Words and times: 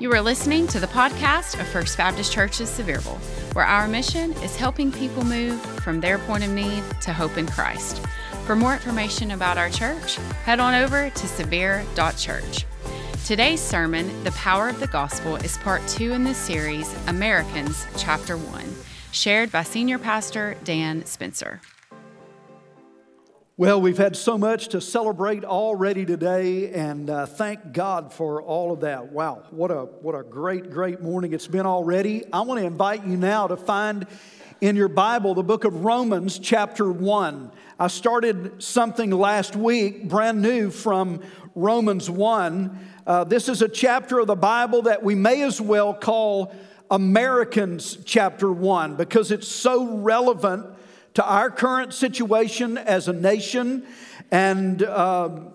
You 0.00 0.12
are 0.12 0.20
listening 0.20 0.68
to 0.68 0.78
the 0.78 0.86
podcast 0.86 1.58
of 1.58 1.66
First 1.66 1.98
Baptist 1.98 2.32
Church 2.32 2.60
of 2.60 2.68
Sevierville, 2.68 3.18
where 3.52 3.64
our 3.64 3.88
mission 3.88 4.30
is 4.44 4.54
helping 4.54 4.92
people 4.92 5.24
move 5.24 5.60
from 5.60 6.00
their 6.00 6.20
point 6.20 6.44
of 6.44 6.50
need 6.50 6.84
to 7.00 7.12
hope 7.12 7.36
in 7.36 7.48
Christ. 7.48 8.00
For 8.46 8.54
more 8.54 8.74
information 8.74 9.32
about 9.32 9.58
our 9.58 9.68
church, 9.68 10.14
head 10.44 10.60
on 10.60 10.72
over 10.72 11.10
to 11.10 11.26
severe.church. 11.26 12.64
Today's 13.26 13.60
sermon, 13.60 14.22
The 14.22 14.30
Power 14.30 14.68
of 14.68 14.78
the 14.78 14.86
Gospel, 14.86 15.34
is 15.34 15.58
part 15.58 15.84
two 15.88 16.12
in 16.12 16.22
the 16.22 16.32
series, 16.32 16.94
Americans, 17.08 17.84
Chapter 17.96 18.36
1, 18.36 18.76
shared 19.10 19.50
by 19.50 19.64
Senior 19.64 19.98
Pastor 19.98 20.56
Dan 20.62 21.04
Spencer. 21.06 21.60
Well, 23.58 23.80
we've 23.80 23.98
had 23.98 24.14
so 24.14 24.38
much 24.38 24.68
to 24.68 24.80
celebrate 24.80 25.44
already 25.44 26.06
today, 26.06 26.70
and 26.70 27.10
uh, 27.10 27.26
thank 27.26 27.72
God 27.72 28.12
for 28.12 28.40
all 28.40 28.70
of 28.70 28.82
that. 28.82 29.10
Wow, 29.10 29.42
what 29.50 29.72
a, 29.72 29.86
what 30.00 30.14
a 30.14 30.22
great, 30.22 30.70
great 30.70 31.00
morning 31.00 31.32
it's 31.32 31.48
been 31.48 31.66
already. 31.66 32.22
I 32.32 32.42
want 32.42 32.60
to 32.60 32.66
invite 32.68 33.04
you 33.04 33.16
now 33.16 33.48
to 33.48 33.56
find 33.56 34.06
in 34.60 34.76
your 34.76 34.86
Bible 34.86 35.34
the 35.34 35.42
book 35.42 35.64
of 35.64 35.84
Romans, 35.84 36.38
chapter 36.38 36.88
1. 36.88 37.50
I 37.80 37.88
started 37.88 38.62
something 38.62 39.10
last 39.10 39.56
week, 39.56 40.08
brand 40.08 40.40
new 40.40 40.70
from 40.70 41.20
Romans 41.56 42.08
1. 42.08 42.78
Uh, 43.08 43.24
this 43.24 43.48
is 43.48 43.60
a 43.60 43.68
chapter 43.68 44.20
of 44.20 44.28
the 44.28 44.36
Bible 44.36 44.82
that 44.82 45.02
we 45.02 45.16
may 45.16 45.42
as 45.42 45.60
well 45.60 45.92
call 45.92 46.54
Americans, 46.92 47.98
chapter 48.04 48.52
1, 48.52 48.94
because 48.94 49.32
it's 49.32 49.48
so 49.48 49.96
relevant 49.96 50.77
to 51.14 51.24
our 51.24 51.50
current 51.50 51.92
situation 51.94 52.78
as 52.78 53.08
a 53.08 53.12
nation 53.12 53.86
and 54.30 54.82
um, 54.82 55.52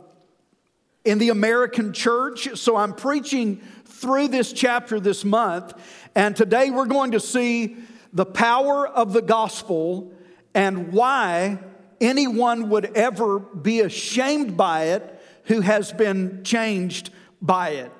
in 1.05 1.20
the 1.20 1.30
American 1.30 1.94
church. 1.94 2.57
So 2.57 2.75
I'm 2.75 2.94
preaching 2.94 3.61
through 3.85 4.30
this 4.30 4.53
chapter 4.53 5.00
this 5.00 5.23
month, 5.23 5.73
and 6.16 6.36
today 6.36 6.69
we're 6.69 6.86
going 6.86 7.11
to 7.11 7.19
see 7.19 7.78
the 8.11 8.25
power 8.25 8.88
of 8.88 9.13
the 9.13 9.22
gospel 9.22 10.13
and 10.53 10.94
why 10.94 11.59
anyone 12.00 12.69
would 12.69 12.85
ever 12.97 13.39
be 13.39 13.80
ashamed 13.80 14.56
by 14.56 14.85
it 14.85 15.22
who 15.45 15.61
has 15.61 15.91
been 15.91 16.44
changed 16.44 17.09
by 17.41 17.69
it. 17.69 17.91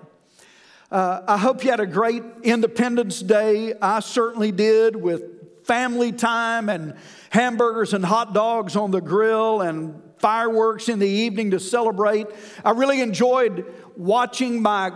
Uh, 0.92 1.22
I 1.28 1.38
hope 1.38 1.64
you 1.64 1.72
had 1.72 1.80
a 1.80 1.88
great 1.88 2.24
Independence 2.44 3.22
Day. 3.22 3.74
I 3.82 4.00
certainly 4.00 4.52
did 4.52 4.96
with 4.96 5.24
family 5.64 6.12
time 6.12 6.70
and 6.70 6.96
hamburgers 7.30 7.94
and 7.94 8.06
hot 8.06 8.34
dogs 8.34 8.76
on 8.76 8.92
the 8.92 9.02
grill 9.02 9.62
and 9.62 10.02
fireworks 10.18 10.90
in 10.90 11.00
the 11.00 11.08
evening 11.08 11.52
to 11.52 11.60
celebrate. 11.60 12.28
I 12.64 12.72
really 12.72 13.02
enjoyed 13.02 13.66
watching 13.98 14.62
my 14.62 14.92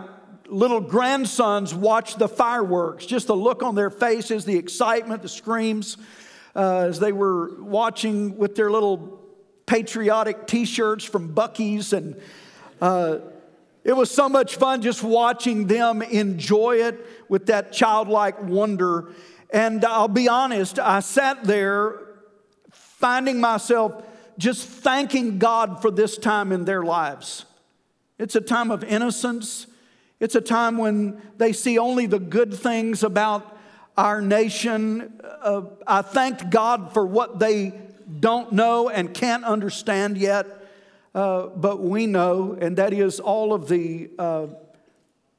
little 0.46 0.80
grandsons 0.80 1.74
watch 1.74 2.16
the 2.16 2.28
fireworks, 2.28 3.04
just 3.04 3.26
the 3.26 3.36
look 3.36 3.62
on 3.62 3.74
their 3.74 3.90
faces, 3.90 4.44
the 4.44 4.56
excitement, 4.56 5.22
the 5.22 5.28
screams 5.28 5.98
uh, 6.56 6.86
as 6.88 6.98
they 6.98 7.12
were 7.12 7.62
watching 7.62 8.38
with 8.38 8.54
their 8.54 8.70
little 8.70 9.20
patriotic 9.66 10.46
t 10.46 10.64
shirts 10.64 11.04
from 11.04 11.34
Buc-ee's. 11.34 11.92
And 11.92 12.20
uh, 12.80 13.18
it 13.84 13.92
was 13.92 14.10
so 14.10 14.28
much 14.28 14.56
fun 14.56 14.82
just 14.82 15.02
watching 15.02 15.66
them 15.66 16.02
enjoy 16.02 16.76
it 16.76 17.06
with 17.28 17.46
that 17.46 17.72
childlike 17.72 18.42
wonder. 18.42 19.12
And 19.50 19.84
I'll 19.84 20.08
be 20.08 20.28
honest, 20.28 20.78
I 20.78 21.00
sat 21.00 21.44
there 21.44 22.00
finding 22.70 23.40
myself 23.40 24.04
just 24.36 24.66
thanking 24.68 25.38
God 25.38 25.80
for 25.82 25.90
this 25.90 26.18
time 26.18 26.52
in 26.52 26.64
their 26.64 26.82
lives. 26.82 27.44
It's 28.18 28.36
a 28.36 28.40
time 28.40 28.70
of 28.70 28.84
innocence. 28.84 29.66
It's 30.20 30.34
a 30.34 30.40
time 30.40 30.78
when 30.78 31.20
they 31.36 31.52
see 31.52 31.78
only 31.78 32.06
the 32.06 32.18
good 32.18 32.52
things 32.52 33.02
about 33.02 33.56
our 33.96 34.20
nation. 34.20 35.20
Uh, 35.40 35.62
I 35.86 36.02
thanked 36.02 36.50
God 36.50 36.92
for 36.92 37.06
what 37.06 37.38
they 37.38 37.72
don't 38.20 38.52
know 38.52 38.88
and 38.88 39.12
can't 39.12 39.44
understand 39.44 40.18
yet, 40.18 40.46
uh, 41.14 41.46
but 41.46 41.80
we 41.80 42.06
know, 42.06 42.56
and 42.60 42.76
that 42.76 42.92
is 42.92 43.20
all 43.20 43.52
of 43.52 43.68
the, 43.68 44.10
uh, 44.18 44.46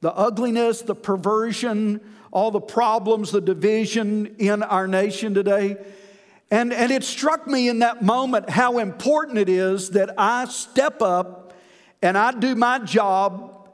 the 0.00 0.12
ugliness, 0.14 0.82
the 0.82 0.94
perversion, 0.94 2.00
all 2.32 2.50
the 2.50 2.60
problems, 2.60 3.30
the 3.30 3.40
division 3.40 4.36
in 4.38 4.62
our 4.62 4.86
nation 4.86 5.34
today. 5.34 5.76
And, 6.50 6.72
and 6.72 6.90
it 6.90 7.04
struck 7.04 7.46
me 7.46 7.68
in 7.68 7.80
that 7.80 8.02
moment 8.02 8.50
how 8.50 8.78
important 8.78 9.38
it 9.38 9.48
is 9.48 9.90
that 9.90 10.14
I 10.18 10.46
step 10.46 11.00
up 11.00 11.54
and 12.02 12.16
I 12.18 12.32
do 12.32 12.54
my 12.54 12.78
job 12.80 13.68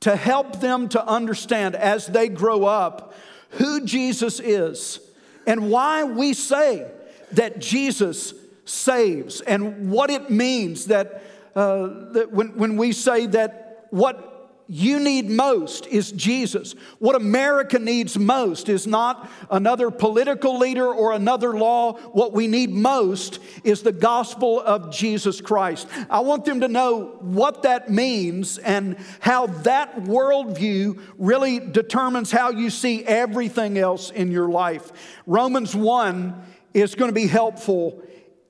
to 0.00 0.16
help 0.16 0.60
them 0.60 0.88
to 0.90 1.06
understand 1.06 1.76
as 1.76 2.06
they 2.06 2.28
grow 2.28 2.64
up 2.64 3.14
who 3.50 3.84
Jesus 3.84 4.40
is 4.40 5.00
and 5.46 5.70
why 5.70 6.04
we 6.04 6.32
say 6.32 6.90
that 7.32 7.58
Jesus 7.58 8.34
saves 8.64 9.40
and 9.42 9.90
what 9.90 10.10
it 10.10 10.30
means 10.30 10.86
that, 10.86 11.22
uh, 11.54 11.88
that 12.12 12.32
when, 12.32 12.56
when 12.56 12.76
we 12.76 12.92
say 12.92 13.26
that 13.26 13.86
what 13.90 14.31
you 14.74 15.00
need 15.00 15.28
most 15.28 15.86
is 15.88 16.12
Jesus. 16.12 16.74
What 16.98 17.14
America 17.14 17.78
needs 17.78 18.18
most 18.18 18.70
is 18.70 18.86
not 18.86 19.30
another 19.50 19.90
political 19.90 20.56
leader 20.56 20.86
or 20.86 21.12
another 21.12 21.52
law. 21.52 21.92
What 22.12 22.32
we 22.32 22.46
need 22.46 22.70
most 22.70 23.38
is 23.64 23.82
the 23.82 23.92
gospel 23.92 24.62
of 24.62 24.90
Jesus 24.90 25.42
Christ. 25.42 25.86
I 26.08 26.20
want 26.20 26.46
them 26.46 26.60
to 26.60 26.68
know 26.68 27.18
what 27.20 27.64
that 27.64 27.90
means 27.90 28.56
and 28.56 28.96
how 29.20 29.48
that 29.48 30.04
worldview 30.04 30.98
really 31.18 31.60
determines 31.60 32.30
how 32.30 32.48
you 32.48 32.70
see 32.70 33.04
everything 33.04 33.76
else 33.76 34.08
in 34.08 34.30
your 34.30 34.48
life. 34.48 34.90
Romans 35.26 35.76
1 35.76 36.34
is 36.72 36.94
going 36.94 37.10
to 37.10 37.14
be 37.14 37.26
helpful 37.26 38.02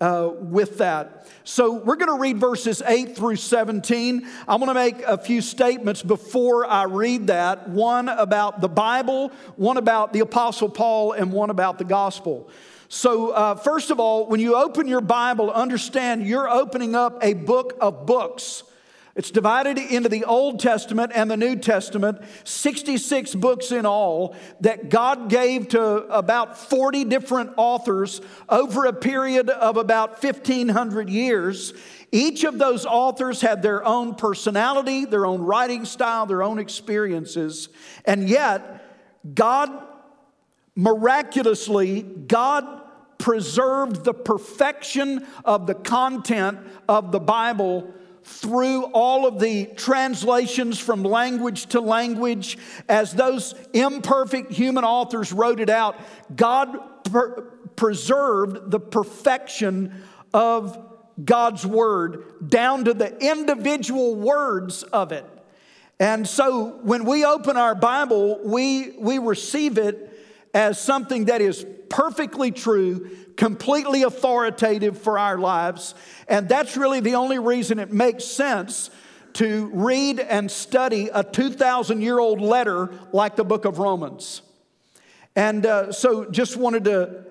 uh, 0.03 0.33
with 0.35 0.79
that. 0.79 1.29
So 1.45 1.75
we're 1.75 1.97
going 1.97 2.09
to 2.09 2.21
read 2.21 2.39
verses 2.39 2.83
8 2.85 3.15
through 3.15 3.37
17. 3.37 4.27
I'm 4.49 4.59
going 4.59 4.69
to 4.69 4.75
make 4.75 5.01
a 5.03 5.17
few 5.17 5.41
statements 5.41 6.03
before 6.03 6.67
I 6.67 6.85
read 6.85 7.29
that 7.29 7.69
one 7.69 8.09
about 8.09 8.61
the 8.61 8.69
Bible, 8.69 9.31
one 9.55 9.77
about 9.77 10.13
the 10.13 10.19
Apostle 10.21 10.69
Paul, 10.69 11.13
and 11.13 11.33
one 11.33 11.51
about 11.51 11.79
the 11.79 11.85
gospel. 11.85 12.51
So, 12.89 13.31
uh, 13.31 13.55
first 13.55 13.93
of 13.93 14.01
all, 14.01 14.27
when 14.27 14.41
you 14.41 14.57
open 14.57 14.89
your 14.89 15.01
Bible, 15.01 15.53
understand 15.53 16.27
you're 16.27 16.51
opening 16.51 16.97
up 16.97 17.23
a 17.23 17.35
book 17.35 17.77
of 17.81 18.05
books. 18.05 18.65
It's 19.15 19.31
divided 19.31 19.77
into 19.77 20.09
the 20.09 20.25
Old 20.25 20.59
Testament 20.59 21.13
and 21.15 21.31
the 21.31 21.37
New 21.37 21.57
Testament, 21.57 22.19
66 22.45 23.35
books 23.35 23.71
in 23.71 23.85
all 23.85 24.35
that 24.61 24.89
God 24.89 25.29
gave 25.29 25.69
to 25.69 25.83
about 26.09 26.57
40 26.57 27.05
different 27.05 27.53
authors 27.59 28.23
over 28.49 28.87
a 28.87 28.93
period 28.93 29.51
of 29.51 29.77
about 29.77 30.23
1,500 30.23 31.11
years. 31.11 31.75
Each 32.11 32.45
of 32.45 32.59
those 32.59 32.87
authors 32.87 33.43
had 33.43 33.61
their 33.61 33.85
own 33.85 34.15
personality, 34.15 35.05
their 35.05 35.27
own 35.27 35.43
writing 35.43 35.85
style, 35.85 36.25
their 36.25 36.43
own 36.43 36.59
experiences, 36.59 37.69
and 38.07 38.29
yet 38.29 38.83
God 39.35 39.71
miraculously, 40.75 42.03
God 42.03 42.67
preserved 43.19 44.05
the 44.05 44.15
perfection 44.15 45.27
of 45.45 45.67
the 45.67 45.75
content 45.75 46.59
of 46.89 47.13
the 47.13 47.21
Bible 47.21 47.93
through 48.25 48.85
all 48.87 49.27
of 49.27 49.39
the 49.39 49.67
translations 49.77 50.79
from 50.79 51.03
language 51.03 51.67
to 51.67 51.81
language, 51.81 52.59
as 52.89 53.13
those 53.13 53.55
imperfect 53.73 54.53
human 54.53 54.85
authors 54.85 55.33
wrote 55.33 55.61
it 55.61 55.71
out, 55.71 55.97
God 56.35 56.79
per- 57.05 57.43
preserved 57.77 58.71
the 58.71 58.81
perfection 58.81 60.03
of 60.33 60.79
God's 61.23 61.67
word 61.67 62.49
down 62.49 62.85
to 62.85 62.95
the 62.95 63.17
individual 63.19 64.15
words 64.15 64.83
of 64.83 65.13
it. 65.13 65.27
And 66.01 66.27
so 66.27 66.81
when 66.83 67.05
we 67.05 67.25
open 67.25 67.57
our 67.57 67.75
Bible, 67.75 68.41
we, 68.45 68.91
we 68.99 69.19
receive 69.19 69.79
it 69.79 70.09
as 70.55 70.81
something 70.81 71.27
that 71.27 71.41
is 71.41 71.65
perfectly 71.93 72.51
true, 72.51 73.11
completely 73.37 74.03
authoritative 74.03 74.99
for 74.99 75.19
our 75.19 75.37
lives. 75.37 75.95
And 76.27 76.49
that's 76.49 76.75
really 76.75 77.01
the 77.01 77.17
only 77.17 77.39
reason 77.39 77.79
it 77.79 77.93
makes 77.93 78.25
sense 78.25 78.91
to 79.35 79.71
read 79.75 80.19
and 80.19 80.51
study 80.51 81.11
a 81.13 81.23
2,000 81.23 82.01
year 82.01 82.19
old 82.19 82.41
letter 82.41 82.91
like 83.13 83.37
the 83.37 83.45
book 83.45 83.67
of 83.67 83.79
Romans. 83.79 84.41
And 85.37 85.67
uh, 85.67 85.93
so 85.93 86.31
just 86.31 86.57
wanted 86.57 86.85
to 86.85 87.27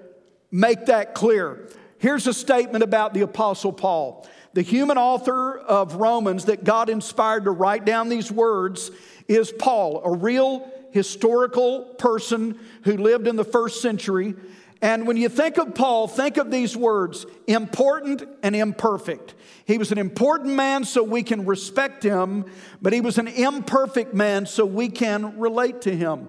make 0.51 0.85
that 0.85 1.15
clear. 1.15 1.67
Here's 1.97 2.27
a 2.27 2.33
statement 2.33 2.83
about 2.83 3.15
the 3.15 3.21
Apostle 3.21 3.73
Paul. 3.73 4.27
The 4.53 4.61
human 4.61 4.97
author 4.99 5.57
of 5.57 5.95
Romans 5.95 6.45
that 6.45 6.63
God 6.63 6.89
inspired 6.89 7.45
to 7.45 7.51
write 7.51 7.83
down 7.83 8.09
these 8.09 8.31
words 8.31 8.91
is 9.27 9.51
Paul, 9.51 10.01
a 10.05 10.15
real 10.15 10.71
historical 10.91 11.83
person 11.97 12.59
who 12.83 12.97
lived 12.97 13.27
in 13.27 13.35
the 13.35 13.43
first 13.43 13.81
century 13.81 14.35
And 14.81 15.05
when 15.05 15.15
you 15.15 15.29
think 15.29 15.57
of 15.59 15.75
Paul, 15.75 16.07
think 16.07 16.37
of 16.37 16.49
these 16.49 16.75
words 16.75 17.27
important 17.45 18.23
and 18.41 18.55
imperfect. 18.55 19.35
He 19.65 19.77
was 19.77 19.91
an 19.91 19.99
important 19.99 20.55
man, 20.55 20.85
so 20.85 21.03
we 21.03 21.21
can 21.21 21.45
respect 21.45 22.01
him, 22.01 22.45
but 22.81 22.91
he 22.91 22.99
was 22.99 23.19
an 23.19 23.27
imperfect 23.27 24.13
man, 24.13 24.47
so 24.47 24.65
we 24.65 24.89
can 24.89 25.37
relate 25.37 25.81
to 25.81 25.95
him. 25.95 26.27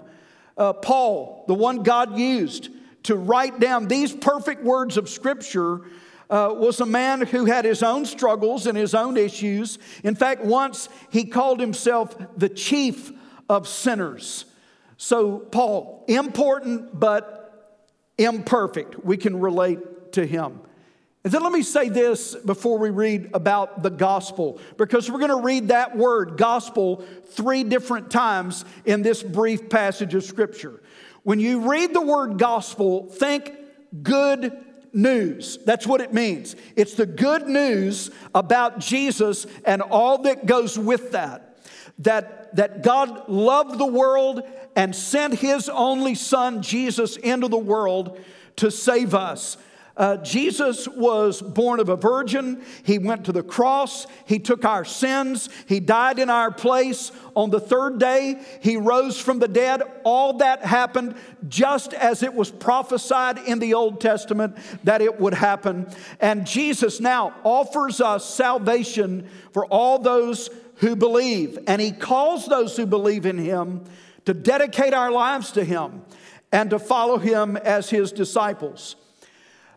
Uh, 0.58 0.74
Paul, 0.74 1.46
the 1.48 1.54
one 1.54 1.82
God 1.82 2.18
used 2.18 2.68
to 3.04 3.16
write 3.16 3.58
down 3.58 3.88
these 3.88 4.12
perfect 4.12 4.62
words 4.62 4.98
of 4.98 5.08
Scripture, 5.08 5.80
uh, 6.28 6.54
was 6.54 6.80
a 6.80 6.86
man 6.86 7.22
who 7.22 7.46
had 7.46 7.64
his 7.64 7.82
own 7.82 8.04
struggles 8.04 8.66
and 8.66 8.76
his 8.76 8.94
own 8.94 9.16
issues. 9.16 9.78
In 10.04 10.14
fact, 10.14 10.44
once 10.44 10.90
he 11.10 11.24
called 11.24 11.58
himself 11.58 12.14
the 12.36 12.48
chief 12.50 13.12
of 13.48 13.66
sinners. 13.66 14.44
So, 15.02 15.40
Paul, 15.40 16.04
important 16.06 17.00
but 17.00 17.74
imperfect. 18.18 19.04
We 19.04 19.16
can 19.16 19.40
relate 19.40 20.12
to 20.12 20.24
him. 20.24 20.60
And 21.24 21.32
then 21.32 21.42
let 21.42 21.50
me 21.50 21.64
say 21.64 21.88
this 21.88 22.36
before 22.36 22.78
we 22.78 22.90
read 22.90 23.30
about 23.34 23.82
the 23.82 23.90
gospel, 23.90 24.60
because 24.76 25.10
we're 25.10 25.18
going 25.18 25.30
to 25.36 25.44
read 25.44 25.68
that 25.68 25.96
word, 25.96 26.36
gospel, 26.36 27.04
three 27.30 27.64
different 27.64 28.12
times 28.12 28.64
in 28.84 29.02
this 29.02 29.24
brief 29.24 29.68
passage 29.68 30.14
of 30.14 30.22
scripture. 30.22 30.80
When 31.24 31.40
you 31.40 31.68
read 31.68 31.92
the 31.94 32.00
word 32.00 32.38
gospel, 32.38 33.08
think 33.08 33.52
good 34.04 34.56
news. 34.92 35.58
That's 35.66 35.84
what 35.84 36.00
it 36.00 36.14
means. 36.14 36.54
It's 36.76 36.94
the 36.94 37.06
good 37.06 37.48
news 37.48 38.12
about 38.36 38.78
Jesus 38.78 39.48
and 39.64 39.82
all 39.82 40.18
that 40.18 40.46
goes 40.46 40.78
with 40.78 41.10
that. 41.10 41.48
That, 41.98 42.54
that 42.56 42.82
God 42.82 43.28
loved 43.28 43.78
the 43.78 43.86
world 43.86 44.42
and 44.76 44.94
sent 44.94 45.34
his 45.34 45.68
only 45.68 46.14
son, 46.14 46.62
Jesus, 46.62 47.16
into 47.16 47.48
the 47.48 47.58
world 47.58 48.18
to 48.56 48.70
save 48.70 49.14
us. 49.14 49.56
Uh, 49.94 50.16
Jesus 50.18 50.88
was 50.88 51.42
born 51.42 51.78
of 51.78 51.90
a 51.90 51.96
virgin. 51.96 52.64
He 52.82 52.98
went 52.98 53.26
to 53.26 53.32
the 53.32 53.42
cross. 53.42 54.06
He 54.24 54.38
took 54.38 54.64
our 54.64 54.84
sins. 54.84 55.50
He 55.66 55.80
died 55.80 56.18
in 56.18 56.30
our 56.30 56.50
place. 56.50 57.12
On 57.36 57.50
the 57.50 57.60
third 57.60 57.98
day, 57.98 58.42
he 58.62 58.78
rose 58.78 59.20
from 59.20 59.38
the 59.38 59.48
dead. 59.48 59.82
All 60.04 60.38
that 60.38 60.64
happened 60.64 61.16
just 61.46 61.92
as 61.92 62.22
it 62.22 62.32
was 62.32 62.50
prophesied 62.50 63.38
in 63.38 63.58
the 63.58 63.74
Old 63.74 64.00
Testament 64.00 64.56
that 64.84 65.02
it 65.02 65.20
would 65.20 65.34
happen. 65.34 65.86
And 66.20 66.46
Jesus 66.46 66.98
now 66.98 67.34
offers 67.44 68.00
us 68.00 68.24
salvation 68.24 69.28
for 69.52 69.66
all 69.66 69.98
those 69.98 70.48
who 70.76 70.96
believe. 70.96 71.58
And 71.66 71.82
he 71.82 71.92
calls 71.92 72.46
those 72.46 72.76
who 72.78 72.86
believe 72.86 73.26
in 73.26 73.36
him 73.36 73.84
to 74.24 74.34
dedicate 74.34 74.94
our 74.94 75.10
lives 75.10 75.52
to 75.52 75.64
him 75.64 76.02
and 76.50 76.70
to 76.70 76.78
follow 76.78 77.18
him 77.18 77.56
as 77.56 77.90
his 77.90 78.12
disciples. 78.12 78.96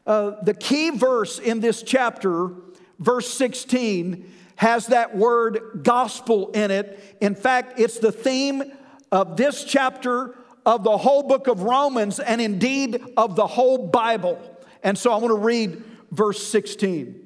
Uh, 0.05 0.41
the 0.43 0.53
key 0.53 0.91
verse 0.91 1.39
in 1.39 1.59
this 1.61 1.81
chapter, 1.81 2.51
verse 2.99 3.33
16, 3.33 4.31
has 4.57 4.87
that 4.87 5.15
word 5.15 5.81
gospel 5.83 6.51
in 6.51 6.71
it. 6.71 7.17
In 7.21 7.35
fact, 7.35 7.79
it's 7.79 7.99
the 7.99 8.11
theme 8.11 8.63
of 9.11 9.37
this 9.37 9.63
chapter, 9.63 10.35
of 10.65 10.83
the 10.83 10.97
whole 10.97 11.23
book 11.23 11.47
of 11.47 11.63
Romans, 11.63 12.19
and 12.19 12.39
indeed 12.39 13.01
of 13.17 13.35
the 13.35 13.47
whole 13.47 13.87
Bible. 13.87 14.39
And 14.83 14.97
so 14.97 15.11
I 15.11 15.17
want 15.17 15.29
to 15.29 15.39
read 15.39 15.83
verse 16.11 16.45
16. 16.45 17.24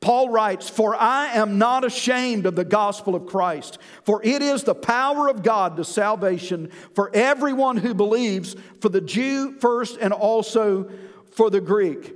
Paul 0.00 0.28
writes, 0.28 0.68
For 0.68 0.94
I 0.94 1.28
am 1.28 1.58
not 1.58 1.84
ashamed 1.84 2.46
of 2.46 2.54
the 2.54 2.64
gospel 2.64 3.14
of 3.14 3.26
Christ, 3.26 3.78
for 4.04 4.22
it 4.22 4.42
is 4.42 4.62
the 4.62 4.74
power 4.74 5.28
of 5.28 5.42
God 5.42 5.76
to 5.76 5.84
salvation 5.84 6.70
for 6.94 7.10
everyone 7.14 7.78
who 7.78 7.94
believes, 7.94 8.56
for 8.80 8.88
the 8.88 9.00
Jew 9.00 9.52
first 9.58 9.98
and 9.98 10.12
also 10.12 10.90
for 11.32 11.50
the 11.50 11.60
Greek. 11.60 12.14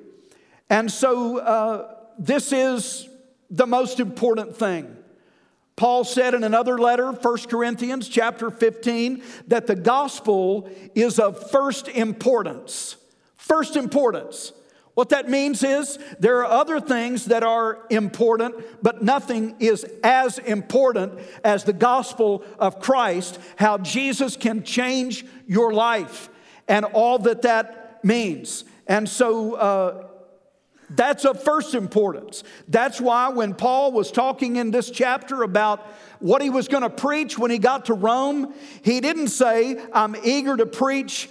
And 0.68 0.90
so 0.90 1.38
uh, 1.38 1.94
this 2.18 2.52
is 2.52 3.08
the 3.50 3.66
most 3.66 3.98
important 3.98 4.56
thing. 4.56 4.96
Paul 5.74 6.04
said 6.04 6.34
in 6.34 6.44
another 6.44 6.78
letter, 6.78 7.10
1 7.10 7.38
Corinthians 7.48 8.08
chapter 8.08 8.50
15, 8.50 9.22
that 9.48 9.66
the 9.66 9.74
gospel 9.74 10.70
is 10.94 11.18
of 11.18 11.50
first 11.50 11.88
importance. 11.88 12.96
First 13.36 13.76
importance. 13.76 14.52
What 14.94 15.10
that 15.10 15.28
means 15.28 15.62
is 15.62 15.98
there 16.18 16.38
are 16.38 16.60
other 16.60 16.80
things 16.80 17.26
that 17.26 17.42
are 17.42 17.78
important, 17.90 18.56
but 18.82 19.02
nothing 19.02 19.56
is 19.58 19.86
as 20.02 20.38
important 20.38 21.18
as 21.44 21.64
the 21.64 21.72
gospel 21.72 22.44
of 22.58 22.80
Christ, 22.80 23.38
how 23.56 23.78
Jesus 23.78 24.36
can 24.36 24.62
change 24.62 25.24
your 25.46 25.72
life 25.72 26.28
and 26.68 26.84
all 26.84 27.18
that 27.20 27.42
that 27.42 28.04
means. 28.04 28.64
And 28.86 29.08
so 29.08 29.54
uh, 29.54 30.06
that's 30.90 31.24
of 31.24 31.42
first 31.42 31.74
importance. 31.74 32.42
That's 32.68 33.00
why 33.00 33.28
when 33.28 33.54
Paul 33.54 33.92
was 33.92 34.10
talking 34.10 34.56
in 34.56 34.70
this 34.70 34.90
chapter 34.90 35.42
about 35.42 35.86
what 36.18 36.42
he 36.42 36.50
was 36.50 36.68
going 36.68 36.82
to 36.82 36.90
preach 36.90 37.38
when 37.38 37.50
he 37.50 37.58
got 37.58 37.86
to 37.86 37.94
Rome, 37.94 38.54
he 38.82 39.00
didn't 39.00 39.28
say, 39.28 39.80
I'm 39.92 40.16
eager 40.24 40.56
to 40.56 40.66
preach 40.66 41.28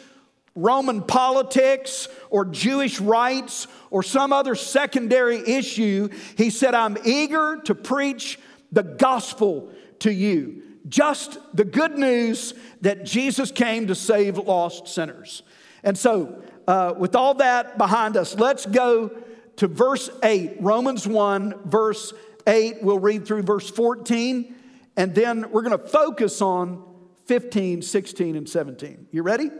Roman 0.56 1.01
politics 1.01 2.07
or 2.30 2.46
Jewish 2.46 3.00
rights 3.00 3.68
or 3.92 4.04
some 4.04 4.34
other 4.34 4.56
secondary 4.56 5.38
issue. 5.48 6.10
He 6.38 6.50
said, 6.50 6.74
I'm 6.74 6.98
eager 7.06 7.62
to 7.66 7.75
preach 7.75 8.40
the 8.72 8.84
gospel 8.84 9.72
to 10.00 10.12
you. 10.12 10.63
Just 10.88 11.38
the 11.56 11.66
good 11.66 11.98
news 11.98 12.54
that 12.81 13.06
Jesus 13.06 13.51
came 13.51 13.88
to 13.88 13.96
save 13.96 14.38
lost 14.38 14.88
sinners. 14.88 15.44
And 15.84 15.98
so 15.98 16.42
uh, 16.68 16.94
with 16.98 17.16
all 17.16 17.36
that 17.36 17.78
behind 17.78 18.18
us, 18.18 18.36
let's 18.36 18.66
go 18.66 19.12
to 19.57 19.68
verse 19.68 20.10
8, 20.24 20.57
Romans 20.60 21.07
1, 21.07 21.63
verse 21.66 22.13
8. 22.48 22.81
We'll 22.81 23.00
read 23.00 23.25
through 23.25 23.44
verse 23.44 23.69
14, 23.69 24.56
and 24.96 25.13
then 25.13 25.51
we're 25.51 25.63
going 25.63 25.78
to 25.78 25.88
focus 25.88 26.42
on 26.42 26.84
15, 27.25 27.81
16, 27.81 28.36
and 28.36 28.50
17. 28.50 29.07
You 29.12 29.22
ready? 29.22 29.51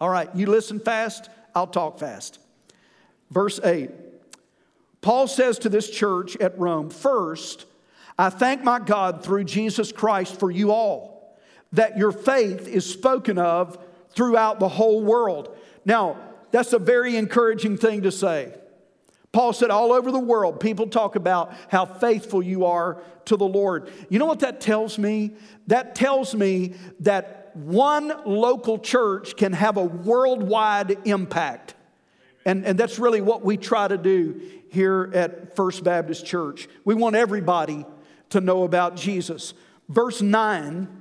All 0.00 0.08
right, 0.08 0.28
you 0.34 0.46
listen 0.46 0.80
fast, 0.80 1.28
I'll 1.54 1.66
talk 1.66 1.98
fast. 1.98 2.38
Verse 3.30 3.60
8 3.62 3.90
Paul 5.02 5.26
says 5.26 5.58
to 5.60 5.68
this 5.68 5.90
church 5.90 6.36
at 6.36 6.58
Rome, 6.58 6.90
First, 6.90 7.64
I 8.18 8.28
thank 8.28 8.62
my 8.62 8.78
God 8.78 9.22
through 9.22 9.44
Jesus 9.44 9.92
Christ 9.92 10.38
for 10.38 10.50
you 10.50 10.72
all, 10.72 11.38
that 11.72 11.96
your 11.96 12.12
faith 12.12 12.68
is 12.68 12.90
spoken 12.90 13.38
of 13.38 13.78
throughout 14.10 14.60
the 14.60 14.68
whole 14.68 15.02
world. 15.02 15.56
Now, 15.84 16.18
that's 16.50 16.72
a 16.72 16.78
very 16.78 17.16
encouraging 17.16 17.78
thing 17.78 18.02
to 18.02 18.12
say. 18.12 18.52
Paul 19.32 19.52
said, 19.52 19.70
all 19.70 19.92
over 19.92 20.10
the 20.10 20.18
world, 20.18 20.58
people 20.58 20.88
talk 20.88 21.14
about 21.14 21.54
how 21.68 21.86
faithful 21.86 22.42
you 22.42 22.66
are 22.66 23.00
to 23.26 23.36
the 23.36 23.46
Lord. 23.46 23.88
You 24.08 24.18
know 24.18 24.26
what 24.26 24.40
that 24.40 24.60
tells 24.60 24.98
me? 24.98 25.30
That 25.68 25.94
tells 25.94 26.34
me 26.34 26.74
that 27.00 27.39
one 27.54 28.12
local 28.24 28.78
church 28.78 29.36
can 29.36 29.52
have 29.52 29.76
a 29.76 29.84
worldwide 29.84 31.06
impact. 31.06 31.74
And, 32.44 32.64
and 32.64 32.78
that's 32.78 32.98
really 32.98 33.20
what 33.20 33.44
we 33.44 33.56
try 33.56 33.86
to 33.86 33.98
do 33.98 34.40
here 34.70 35.10
at 35.14 35.56
First 35.56 35.84
Baptist 35.84 36.24
Church. 36.24 36.68
We 36.84 36.94
want 36.94 37.16
everybody 37.16 37.84
to 38.30 38.40
know 38.40 38.62
about 38.64 38.96
Jesus. 38.96 39.54
Verse 39.88 40.22
9 40.22 41.00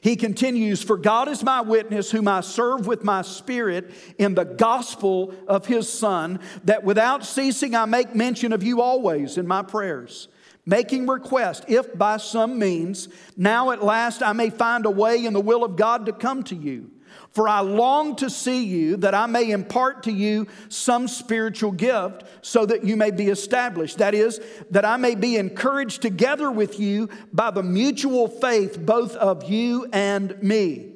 he 0.00 0.14
continues, 0.14 0.82
For 0.82 0.96
God 0.96 1.28
is 1.28 1.42
my 1.42 1.62
witness, 1.62 2.10
whom 2.10 2.28
I 2.28 2.40
serve 2.40 2.86
with 2.86 3.02
my 3.02 3.22
spirit 3.22 3.90
in 4.18 4.34
the 4.34 4.44
gospel 4.44 5.34
of 5.48 5.66
his 5.66 5.88
Son, 5.88 6.38
that 6.64 6.84
without 6.84 7.24
ceasing 7.24 7.74
I 7.74 7.86
make 7.86 8.14
mention 8.14 8.52
of 8.52 8.62
you 8.62 8.80
always 8.80 9.38
in 9.38 9.46
my 9.46 9.62
prayers, 9.62 10.28
making 10.66 11.06
request, 11.06 11.64
if 11.68 11.96
by 11.96 12.16
some 12.16 12.58
means 12.58 13.08
now 13.36 13.70
at 13.70 13.82
last 13.82 14.22
I 14.22 14.32
may 14.32 14.50
find 14.50 14.84
a 14.84 14.90
way 14.90 15.24
in 15.24 15.32
the 15.32 15.40
will 15.40 15.64
of 15.64 15.76
God 15.76 16.06
to 16.06 16.12
come 16.12 16.42
to 16.44 16.56
you. 16.56 16.90
For 17.30 17.48
I 17.48 17.60
long 17.60 18.16
to 18.16 18.30
see 18.30 18.64
you 18.64 18.96
that 18.98 19.14
I 19.14 19.26
may 19.26 19.50
impart 19.50 20.04
to 20.04 20.12
you 20.12 20.46
some 20.68 21.06
spiritual 21.06 21.70
gift 21.70 22.24
so 22.40 22.64
that 22.66 22.84
you 22.84 22.96
may 22.96 23.10
be 23.10 23.28
established. 23.28 23.98
That 23.98 24.14
is, 24.14 24.40
that 24.70 24.84
I 24.84 24.96
may 24.96 25.14
be 25.14 25.36
encouraged 25.36 26.02
together 26.02 26.50
with 26.50 26.80
you 26.80 27.10
by 27.32 27.50
the 27.50 27.62
mutual 27.62 28.28
faith 28.28 28.78
both 28.78 29.14
of 29.16 29.50
you 29.50 29.86
and 29.92 30.42
me. 30.42 30.95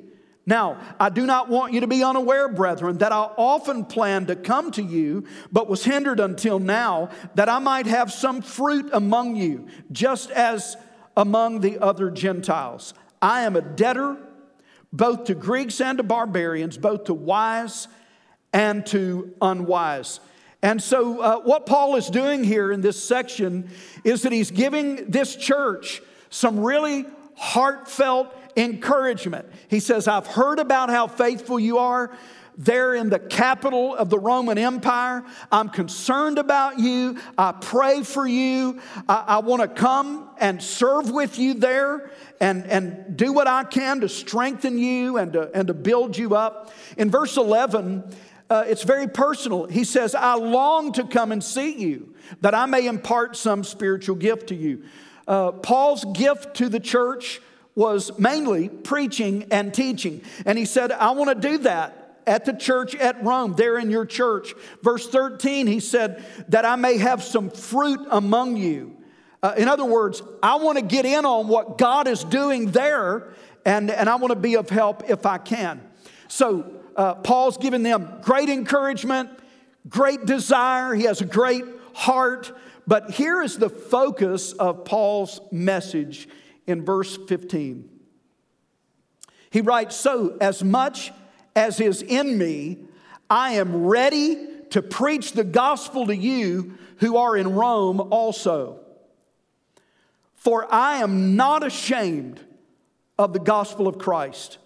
Now, 0.50 0.80
I 0.98 1.10
do 1.10 1.26
not 1.26 1.48
want 1.48 1.72
you 1.72 1.82
to 1.82 1.86
be 1.86 2.02
unaware, 2.02 2.48
brethren, 2.48 2.98
that 2.98 3.12
I 3.12 3.30
often 3.36 3.84
planned 3.84 4.26
to 4.26 4.36
come 4.36 4.72
to 4.72 4.82
you, 4.82 5.24
but 5.52 5.68
was 5.68 5.84
hindered 5.84 6.18
until 6.18 6.58
now, 6.58 7.10
that 7.36 7.48
I 7.48 7.60
might 7.60 7.86
have 7.86 8.10
some 8.10 8.42
fruit 8.42 8.90
among 8.92 9.36
you, 9.36 9.68
just 9.92 10.32
as 10.32 10.76
among 11.16 11.60
the 11.60 11.78
other 11.78 12.10
Gentiles. 12.10 12.94
I 13.22 13.42
am 13.42 13.54
a 13.54 13.60
debtor 13.60 14.16
both 14.92 15.26
to 15.26 15.36
Greeks 15.36 15.80
and 15.80 15.98
to 15.98 16.02
barbarians, 16.02 16.76
both 16.76 17.04
to 17.04 17.14
wise 17.14 17.86
and 18.52 18.84
to 18.86 19.32
unwise. 19.40 20.18
And 20.62 20.82
so, 20.82 21.20
uh, 21.20 21.40
what 21.42 21.64
Paul 21.64 21.94
is 21.94 22.10
doing 22.10 22.42
here 22.42 22.72
in 22.72 22.80
this 22.80 23.00
section 23.00 23.70
is 24.02 24.22
that 24.22 24.32
he's 24.32 24.50
giving 24.50 25.12
this 25.12 25.36
church 25.36 26.02
some 26.28 26.58
really 26.58 27.06
heartfelt 27.36 28.34
encouragement. 28.56 29.46
He 29.68 29.80
says, 29.80 30.08
I've 30.08 30.26
heard 30.26 30.58
about 30.58 30.90
how 30.90 31.06
faithful 31.06 31.58
you 31.58 31.78
are. 31.78 32.16
there 32.56 32.94
in 32.94 33.08
the 33.08 33.18
capital 33.18 33.94
of 33.96 34.10
the 34.10 34.18
Roman 34.18 34.58
Empire. 34.58 35.24
I'm 35.50 35.70
concerned 35.70 36.38
about 36.38 36.78
you. 36.78 37.18
I 37.38 37.52
pray 37.52 38.02
for 38.02 38.26
you. 38.26 38.80
I, 39.08 39.24
I 39.26 39.38
want 39.38 39.62
to 39.62 39.68
come 39.68 40.28
and 40.38 40.62
serve 40.62 41.10
with 41.10 41.38
you 41.38 41.54
there 41.54 42.10
and, 42.38 42.66
and 42.66 43.16
do 43.16 43.32
what 43.32 43.46
I 43.46 43.64
can 43.64 44.00
to 44.00 44.10
strengthen 44.10 44.76
you 44.76 45.16
and 45.16 45.32
to, 45.32 45.50
and 45.54 45.68
to 45.68 45.74
build 45.74 46.18
you 46.18 46.34
up. 46.34 46.70
In 46.98 47.10
verse 47.10 47.38
11, 47.38 48.04
uh, 48.50 48.64
it's 48.66 48.82
very 48.82 49.06
personal. 49.06 49.66
He 49.66 49.84
says, 49.84 50.14
I 50.14 50.34
long 50.34 50.92
to 50.94 51.04
come 51.04 51.32
and 51.32 51.42
see 51.42 51.78
you, 51.78 52.14
that 52.40 52.54
I 52.54 52.66
may 52.66 52.86
impart 52.86 53.36
some 53.36 53.62
spiritual 53.62 54.16
gift 54.16 54.48
to 54.48 54.54
you. 54.54 54.84
Uh, 55.28 55.52
Paul's 55.52 56.04
gift 56.12 56.56
to 56.56 56.68
the 56.68 56.80
church 56.80 57.40
was 57.74 58.18
mainly 58.18 58.68
preaching 58.68 59.46
and 59.50 59.72
teaching. 59.72 60.22
And 60.44 60.58
he 60.58 60.64
said, 60.64 60.92
I 60.92 61.12
want 61.12 61.30
to 61.30 61.48
do 61.48 61.58
that 61.58 62.18
at 62.26 62.44
the 62.44 62.52
church 62.52 62.94
at 62.94 63.22
Rome, 63.24 63.54
there 63.54 63.78
in 63.78 63.90
your 63.90 64.06
church. 64.06 64.54
Verse 64.82 65.08
13, 65.08 65.66
he 65.66 65.80
said, 65.80 66.24
that 66.48 66.64
I 66.64 66.76
may 66.76 66.98
have 66.98 67.22
some 67.22 67.50
fruit 67.50 68.00
among 68.10 68.56
you. 68.56 68.96
Uh, 69.42 69.54
in 69.56 69.68
other 69.68 69.84
words, 69.84 70.22
I 70.42 70.56
want 70.56 70.78
to 70.78 70.84
get 70.84 71.06
in 71.06 71.24
on 71.24 71.48
what 71.48 71.78
God 71.78 72.06
is 72.06 72.22
doing 72.24 72.72
there, 72.72 73.32
and, 73.64 73.90
and 73.90 74.08
I 74.08 74.16
want 74.16 74.32
to 74.32 74.38
be 74.38 74.56
of 74.56 74.68
help 74.68 75.08
if 75.08 75.24
I 75.24 75.38
can. 75.38 75.80
So, 76.28 76.80
uh, 76.96 77.14
Paul's 77.14 77.56
giving 77.56 77.82
them 77.82 78.18
great 78.22 78.50
encouragement, 78.50 79.30
great 79.88 80.26
desire. 80.26 80.94
He 80.94 81.04
has 81.04 81.22
a 81.22 81.24
great 81.24 81.64
heart. 81.94 82.52
But 82.86 83.12
here 83.12 83.40
is 83.42 83.56
the 83.56 83.70
focus 83.70 84.52
of 84.52 84.84
Paul's 84.84 85.40
message 85.50 86.28
in 86.70 86.84
verse 86.84 87.16
15. 87.28 87.88
He 89.50 89.60
writes, 89.60 89.96
So, 89.96 90.36
as 90.40 90.62
much 90.62 91.12
as 91.54 91.80
is 91.80 92.02
in 92.02 92.38
me, 92.38 92.78
I 93.28 93.52
am 93.52 93.86
ready 93.86 94.48
to 94.70 94.82
preach 94.82 95.32
the 95.32 95.44
gospel 95.44 96.06
to 96.06 96.16
you 96.16 96.78
who 96.98 97.16
are 97.16 97.36
in 97.36 97.54
Rome 97.54 98.00
also. 98.00 98.80
For 100.34 100.72
I 100.72 100.98
am 100.98 101.36
not 101.36 101.66
ashamed 101.66 102.40
of 103.18 103.32
the 103.32 103.40
gospel 103.40 103.86
of 103.86 103.98
Christ. 103.98 104.58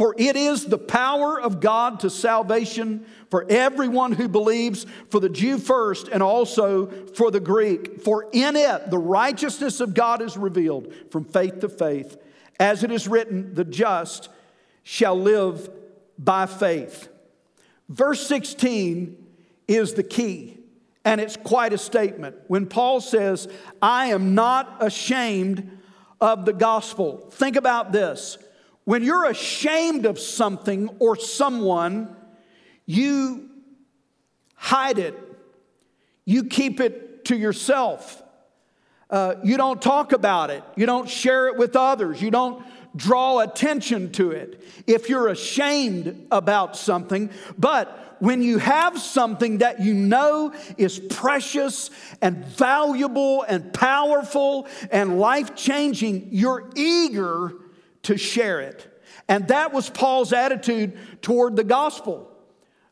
For 0.00 0.14
it 0.16 0.34
is 0.34 0.64
the 0.64 0.78
power 0.78 1.38
of 1.38 1.60
God 1.60 2.00
to 2.00 2.08
salvation 2.08 3.04
for 3.28 3.44
everyone 3.50 4.12
who 4.12 4.28
believes, 4.28 4.86
for 5.10 5.20
the 5.20 5.28
Jew 5.28 5.58
first 5.58 6.08
and 6.08 6.22
also 6.22 6.86
for 7.12 7.30
the 7.30 7.38
Greek. 7.38 8.00
For 8.00 8.26
in 8.32 8.56
it 8.56 8.88
the 8.88 8.96
righteousness 8.96 9.78
of 9.78 9.92
God 9.92 10.22
is 10.22 10.38
revealed 10.38 10.90
from 11.10 11.26
faith 11.26 11.60
to 11.60 11.68
faith. 11.68 12.16
As 12.58 12.82
it 12.82 12.90
is 12.90 13.08
written, 13.08 13.54
the 13.54 13.62
just 13.62 14.30
shall 14.84 15.20
live 15.20 15.68
by 16.18 16.46
faith. 16.46 17.10
Verse 17.90 18.26
16 18.26 19.22
is 19.68 19.92
the 19.92 20.02
key, 20.02 20.60
and 21.04 21.20
it's 21.20 21.36
quite 21.36 21.74
a 21.74 21.78
statement. 21.78 22.36
When 22.46 22.64
Paul 22.64 23.02
says, 23.02 23.48
I 23.82 24.06
am 24.06 24.34
not 24.34 24.82
ashamed 24.82 25.78
of 26.22 26.46
the 26.46 26.54
gospel, 26.54 27.28
think 27.32 27.56
about 27.56 27.92
this. 27.92 28.38
When 28.84 29.02
you're 29.02 29.26
ashamed 29.26 30.06
of 30.06 30.18
something 30.18 30.88
or 30.98 31.16
someone, 31.16 32.16
you 32.86 33.50
hide 34.54 34.98
it, 34.98 35.14
you 36.24 36.44
keep 36.44 36.80
it 36.80 37.24
to 37.26 37.36
yourself. 37.36 38.22
Uh, 39.08 39.34
you 39.42 39.56
don't 39.56 39.82
talk 39.82 40.12
about 40.12 40.50
it, 40.50 40.62
you 40.76 40.86
don't 40.86 41.08
share 41.08 41.48
it 41.48 41.56
with 41.56 41.74
others, 41.76 42.22
you 42.22 42.30
don't 42.30 42.64
draw 42.96 43.40
attention 43.40 44.10
to 44.12 44.30
it 44.32 44.62
if 44.86 45.08
you're 45.08 45.28
ashamed 45.28 46.26
about 46.30 46.76
something. 46.76 47.30
But 47.58 48.16
when 48.20 48.42
you 48.42 48.58
have 48.58 49.00
something 49.00 49.58
that 49.58 49.80
you 49.80 49.94
know 49.94 50.52
is 50.76 50.98
precious 50.98 51.90
and 52.20 52.44
valuable 52.44 53.42
and 53.42 53.72
powerful 53.72 54.68
and 54.90 55.18
life 55.18 55.54
changing, 55.56 56.28
you're 56.30 56.70
eager 56.76 57.54
to 58.02 58.16
share 58.16 58.60
it. 58.60 58.86
And 59.28 59.48
that 59.48 59.72
was 59.72 59.88
Paul's 59.88 60.32
attitude 60.32 60.98
toward 61.22 61.56
the 61.56 61.64
gospel. 61.64 62.30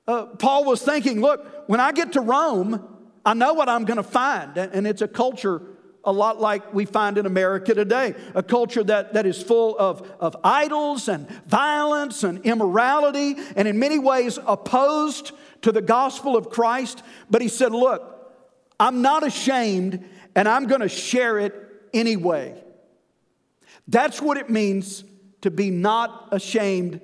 Uh, 0.07 0.27
Paul 0.27 0.65
was 0.65 0.83
thinking, 0.83 1.21
look, 1.21 1.69
when 1.69 1.81
I 1.81 1.93
get 1.93 2.13
to 2.13 2.21
Rome, 2.21 2.83
I 3.25 3.35
know 3.35 3.55
what 3.55 3.69
I'm 3.69 3.85
going 3.85 3.97
to 3.97 4.03
find. 4.03 4.57
And 4.57 4.87
it's 4.87 5.03
a 5.03 5.09
culture 5.09 5.63
a 6.05 6.13
lot 6.13 6.41
like 6.41 6.73
we 6.73 6.87
find 6.87 7.19
in 7.19 7.27
America 7.27 7.75
today 7.75 8.15
a 8.35 8.43
culture 8.43 8.83
that, 8.85 9.13
that 9.13 9.27
is 9.27 9.43
full 9.43 9.77
of, 9.79 10.11
of 10.21 10.37
idols 10.43 11.09
and 11.09 11.29
violence 11.47 12.25
and 12.25 12.45
immorality, 12.47 13.37
and 13.57 13.69
in 13.69 13.79
many 13.79 13.99
ways 13.99 14.39
opposed 14.47 15.33
to 15.63 15.71
the 15.71 15.83
gospel 15.83 16.37
of 16.37 16.49
Christ. 16.49 17.03
But 17.29 17.43
he 17.43 17.49
said, 17.49 17.73
Look, 17.73 18.03
I'm 18.81 19.03
not 19.03 19.27
ashamed, 19.27 20.03
and 20.35 20.49
I'm 20.49 20.67
going 20.67 20.81
to 20.81 20.89
share 20.89 21.39
it 21.39 21.55
anyway. 21.93 22.55
That's 23.89 24.21
what 24.21 24.37
it 24.37 24.51
means 24.51 25.03
to 25.41 25.51
be 25.51 25.71
not 25.71 26.29
ashamed 26.31 27.01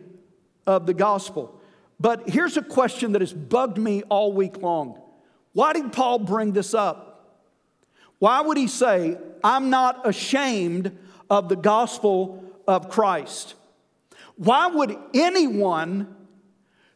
of 0.67 0.87
the 0.87 0.95
gospel. 0.95 1.61
But 1.99 2.29
here's 2.29 2.57
a 2.57 2.62
question 2.62 3.12
that 3.12 3.23
has 3.23 3.33
bugged 3.33 3.79
me 3.79 4.03
all 4.05 4.33
week 4.33 4.59
long. 4.59 5.00
Why 5.53 5.73
did 5.73 5.93
Paul 5.93 6.19
bring 6.19 6.53
this 6.53 6.75
up? 6.75 7.11
Why 8.19 8.41
would 8.43 8.57
he 8.57 8.69
say, 8.69 9.17
I'm 9.43 9.71
not 9.71 10.07
ashamed 10.07 10.97
of 11.31 11.49
the 11.49 11.57
gospel 11.57 12.45
of 12.67 12.88
Christ? 12.88 13.55
Why 14.37 14.67
would 14.67 14.97
anyone 15.14 16.14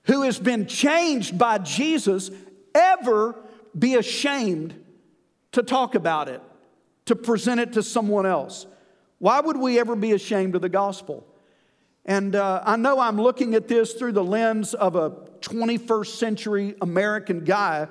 who 0.05 0.23
has 0.23 0.39
been 0.39 0.67
changed 0.67 1.39
by 1.39 1.59
Jesus 1.59 2.31
ever 2.75 3.37
be 3.79 3.95
ashamed 3.95 4.75
to 5.53 5.63
talk 5.63 5.95
about 5.95 6.29
it, 6.29 6.43
to 7.07 7.15
present 7.15 7.61
it 7.61 7.75
to 7.75 7.83
someone 7.83 8.27
else? 8.27 8.67
Why 9.19 9.41
would 9.41 9.57
we 9.57 9.79
ever 9.79 9.97
be 9.97 10.13
ashamed 10.13 10.55
of 10.55 10.63
the 10.63 10.69
gospel? 10.69 11.27
And 12.05 12.35
uh, 12.35 12.63
I 12.65 12.77
know 12.77 13.01
I'm 13.01 13.21
looking 13.21 13.55
at 13.55 13.69
this 13.69 13.93
through 13.93 14.13
the 14.13 14.25
lens 14.25 14.75
of 14.75 14.97
a 14.97 15.11
21st 15.41 16.07
century 16.07 16.75
American 16.81 17.45
guy, 17.45 17.89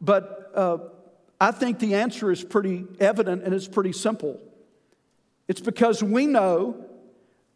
but 0.00 0.50
uh, 0.54 0.78
I 1.40 1.52
think 1.52 1.78
the 1.78 1.94
answer 1.94 2.30
is 2.30 2.42
pretty 2.42 2.86
evident 2.98 3.44
and 3.44 3.54
it's 3.54 3.68
pretty 3.68 3.92
simple. 3.92 4.40
It's 5.46 5.60
because 5.60 6.02
we 6.02 6.26
know 6.26 6.84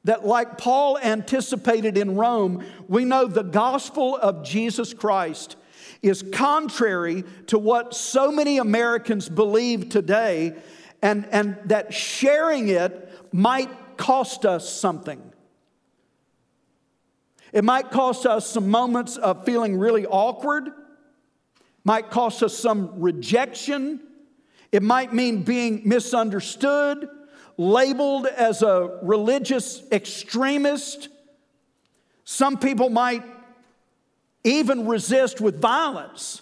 that, 0.05 0.25
like 0.25 0.59
Paul 0.59 0.99
anticipated 0.99 1.99
in 1.99 2.15
Rome, 2.15 2.65
we 2.87 3.05
know 3.05 3.27
the 3.27 3.43
gospel 3.43 4.17
of 4.17 4.45
Jesus 4.45 4.95
Christ 4.95 5.57
is 6.03 6.23
contrary 6.33 7.25
to 7.49 7.59
what 7.59 7.95
so 7.95 8.31
many 8.31 8.59
Americans 8.59 9.29
believe 9.29 9.89
today, 9.89 10.55
and, 11.03 11.27
and 11.33 11.57
that 11.65 11.93
sharing 11.93 12.69
it 12.69 13.06
might 13.37 13.99
cost 13.99 14.47
us 14.47 14.67
something. 14.67 15.23
It 17.53 17.65
might 17.65 17.91
cost 17.91 18.25
us 18.25 18.47
some 18.47 18.71
moments 18.71 19.19
of 19.19 19.45
feeling 19.45 19.79
really 19.79 20.07
awkward, 20.07 20.71
might 21.85 22.11
cost 22.11 22.43
us 22.43 22.57
some 22.59 22.99
rejection. 22.99 24.01
It 24.73 24.83
might 24.83 25.13
mean 25.13 25.43
being 25.43 25.83
misunderstood, 25.85 27.09
labeled 27.59 28.27
as 28.27 28.63
a 28.63 28.99
religious 29.03 29.83
extremist. 29.93 31.09
Some 32.25 32.57
people 32.57 32.89
might 32.89 33.23
even 34.45 34.87
resist 34.89 35.43
with 35.43 35.61
violence. 35.61 36.41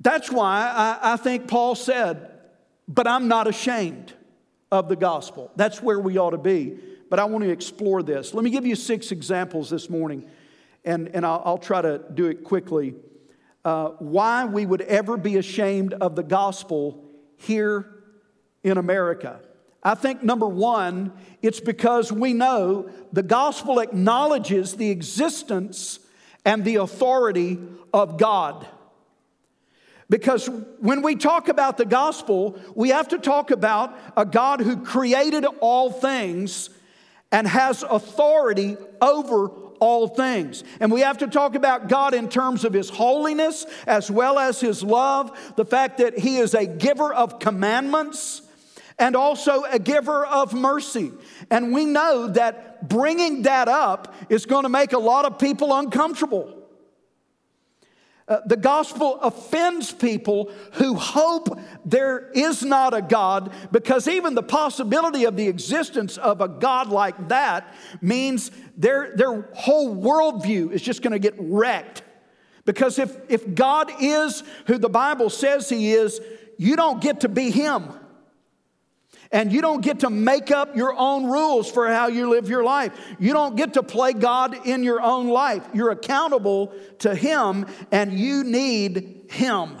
That's 0.00 0.32
why 0.32 0.72
I, 0.74 1.12
I 1.12 1.16
think 1.16 1.48
Paul 1.48 1.74
said, 1.74 2.37
but 2.88 3.06
I'm 3.06 3.28
not 3.28 3.46
ashamed 3.46 4.14
of 4.72 4.88
the 4.88 4.96
gospel. 4.96 5.50
That's 5.56 5.82
where 5.82 6.00
we 6.00 6.18
ought 6.18 6.30
to 6.30 6.38
be. 6.38 6.78
But 7.10 7.18
I 7.18 7.24
want 7.24 7.44
to 7.44 7.50
explore 7.50 8.02
this. 8.02 8.34
Let 8.34 8.44
me 8.44 8.50
give 8.50 8.66
you 8.66 8.74
six 8.74 9.12
examples 9.12 9.70
this 9.70 9.88
morning, 9.88 10.28
and, 10.84 11.08
and 11.14 11.24
I'll, 11.24 11.42
I'll 11.44 11.58
try 11.58 11.80
to 11.80 12.02
do 12.12 12.26
it 12.26 12.44
quickly. 12.44 12.94
Uh, 13.64 13.88
why 13.98 14.44
we 14.44 14.66
would 14.66 14.82
ever 14.82 15.16
be 15.16 15.36
ashamed 15.36 15.94
of 15.94 16.16
the 16.16 16.22
gospel 16.22 17.04
here 17.36 17.86
in 18.62 18.76
America. 18.76 19.40
I 19.82 19.94
think 19.94 20.22
number 20.22 20.46
one, 20.46 21.12
it's 21.40 21.60
because 21.60 22.12
we 22.12 22.34
know 22.34 22.90
the 23.12 23.22
gospel 23.22 23.78
acknowledges 23.78 24.74
the 24.74 24.90
existence 24.90 26.00
and 26.44 26.64
the 26.64 26.76
authority 26.76 27.58
of 27.92 28.18
God. 28.18 28.66
Because 30.10 30.48
when 30.78 31.02
we 31.02 31.16
talk 31.16 31.48
about 31.48 31.76
the 31.76 31.84
gospel, 31.84 32.58
we 32.74 32.88
have 32.90 33.08
to 33.08 33.18
talk 33.18 33.50
about 33.50 33.96
a 34.16 34.24
God 34.24 34.60
who 34.60 34.82
created 34.82 35.44
all 35.60 35.90
things 35.90 36.70
and 37.30 37.46
has 37.46 37.82
authority 37.82 38.76
over 39.02 39.48
all 39.80 40.08
things. 40.08 40.64
And 40.80 40.90
we 40.90 41.02
have 41.02 41.18
to 41.18 41.26
talk 41.26 41.54
about 41.54 41.88
God 41.88 42.14
in 42.14 42.28
terms 42.28 42.64
of 42.64 42.72
His 42.72 42.88
holiness 42.88 43.66
as 43.86 44.10
well 44.10 44.38
as 44.38 44.60
His 44.60 44.82
love, 44.82 45.38
the 45.56 45.64
fact 45.64 45.98
that 45.98 46.18
He 46.18 46.38
is 46.38 46.54
a 46.54 46.66
giver 46.66 47.12
of 47.12 47.38
commandments, 47.38 48.42
and 48.98 49.14
also 49.14 49.62
a 49.64 49.78
giver 49.78 50.26
of 50.26 50.54
mercy. 50.54 51.12
And 51.50 51.72
we 51.72 51.84
know 51.84 52.28
that 52.28 52.88
bringing 52.88 53.42
that 53.42 53.68
up 53.68 54.14
is 54.28 54.46
going 54.46 54.64
to 54.64 54.68
make 54.68 54.92
a 54.92 54.98
lot 54.98 55.24
of 55.24 55.38
people 55.38 55.72
uncomfortable. 55.72 56.57
Uh, 58.28 58.40
the 58.44 58.56
gospel 58.56 59.18
offends 59.22 59.90
people 59.90 60.52
who 60.72 60.94
hope 60.94 61.58
there 61.86 62.30
is 62.34 62.62
not 62.62 62.92
a 62.92 63.00
God 63.00 63.50
because 63.72 64.06
even 64.06 64.34
the 64.34 64.42
possibility 64.42 65.24
of 65.24 65.34
the 65.34 65.48
existence 65.48 66.18
of 66.18 66.42
a 66.42 66.48
God 66.48 66.88
like 66.90 67.28
that 67.28 67.74
means 68.02 68.50
their, 68.76 69.16
their 69.16 69.48
whole 69.54 69.96
worldview 69.96 70.70
is 70.72 70.82
just 70.82 71.00
going 71.00 71.12
to 71.12 71.18
get 71.18 71.34
wrecked. 71.38 72.02
Because 72.66 72.98
if, 72.98 73.16
if 73.30 73.54
God 73.54 73.90
is 73.98 74.42
who 74.66 74.76
the 74.76 74.90
Bible 74.90 75.30
says 75.30 75.70
He 75.70 75.94
is, 75.94 76.20
you 76.58 76.76
don't 76.76 77.00
get 77.00 77.20
to 77.20 77.28
be 77.30 77.50
Him. 77.50 77.84
And 79.30 79.52
you 79.52 79.60
don't 79.60 79.82
get 79.82 80.00
to 80.00 80.10
make 80.10 80.50
up 80.50 80.74
your 80.76 80.96
own 80.96 81.26
rules 81.26 81.70
for 81.70 81.88
how 81.88 82.08
you 82.08 82.30
live 82.30 82.48
your 82.48 82.64
life. 82.64 82.92
You 83.18 83.32
don't 83.32 83.56
get 83.56 83.74
to 83.74 83.82
play 83.82 84.14
God 84.14 84.66
in 84.66 84.82
your 84.82 85.02
own 85.02 85.28
life. 85.28 85.68
You're 85.74 85.90
accountable 85.90 86.72
to 87.00 87.14
Him 87.14 87.66
and 87.92 88.12
you 88.12 88.42
need 88.44 89.26
Him. 89.30 89.76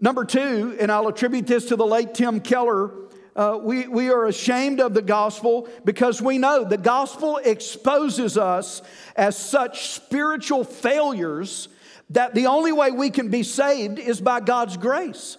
Number 0.00 0.24
two, 0.24 0.76
and 0.78 0.90
I'll 0.90 1.08
attribute 1.08 1.46
this 1.46 1.66
to 1.66 1.76
the 1.76 1.86
late 1.86 2.14
Tim 2.14 2.40
Keller. 2.40 2.92
Uh, 3.34 3.58
we, 3.62 3.86
we 3.86 4.08
are 4.08 4.26
ashamed 4.26 4.80
of 4.80 4.94
the 4.94 5.02
gospel 5.02 5.68
because 5.84 6.22
we 6.22 6.38
know 6.38 6.64
the 6.64 6.78
gospel 6.78 7.36
exposes 7.38 8.38
us 8.38 8.80
as 9.14 9.36
such 9.36 9.88
spiritual 9.90 10.64
failures 10.64 11.68
that 12.10 12.34
the 12.34 12.46
only 12.46 12.72
way 12.72 12.90
we 12.90 13.10
can 13.10 13.28
be 13.28 13.42
saved 13.42 13.98
is 13.98 14.20
by 14.20 14.40
God's 14.40 14.76
grace. 14.76 15.36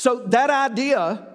So, 0.00 0.20
that 0.28 0.48
idea, 0.48 1.26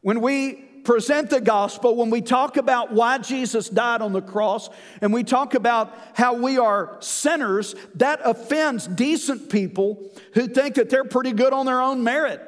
when 0.00 0.22
we 0.22 0.54
present 0.82 1.28
the 1.28 1.42
gospel, 1.42 1.94
when 1.94 2.08
we 2.08 2.22
talk 2.22 2.56
about 2.56 2.90
why 2.90 3.18
Jesus 3.18 3.68
died 3.68 4.00
on 4.00 4.14
the 4.14 4.22
cross, 4.22 4.70
and 5.02 5.12
we 5.12 5.24
talk 5.24 5.52
about 5.52 5.94
how 6.14 6.32
we 6.32 6.56
are 6.56 6.96
sinners, 7.00 7.74
that 7.96 8.20
offends 8.24 8.86
decent 8.86 9.50
people 9.50 10.10
who 10.32 10.48
think 10.48 10.76
that 10.76 10.88
they're 10.88 11.04
pretty 11.04 11.32
good 11.32 11.52
on 11.52 11.66
their 11.66 11.82
own 11.82 12.02
merit 12.02 12.40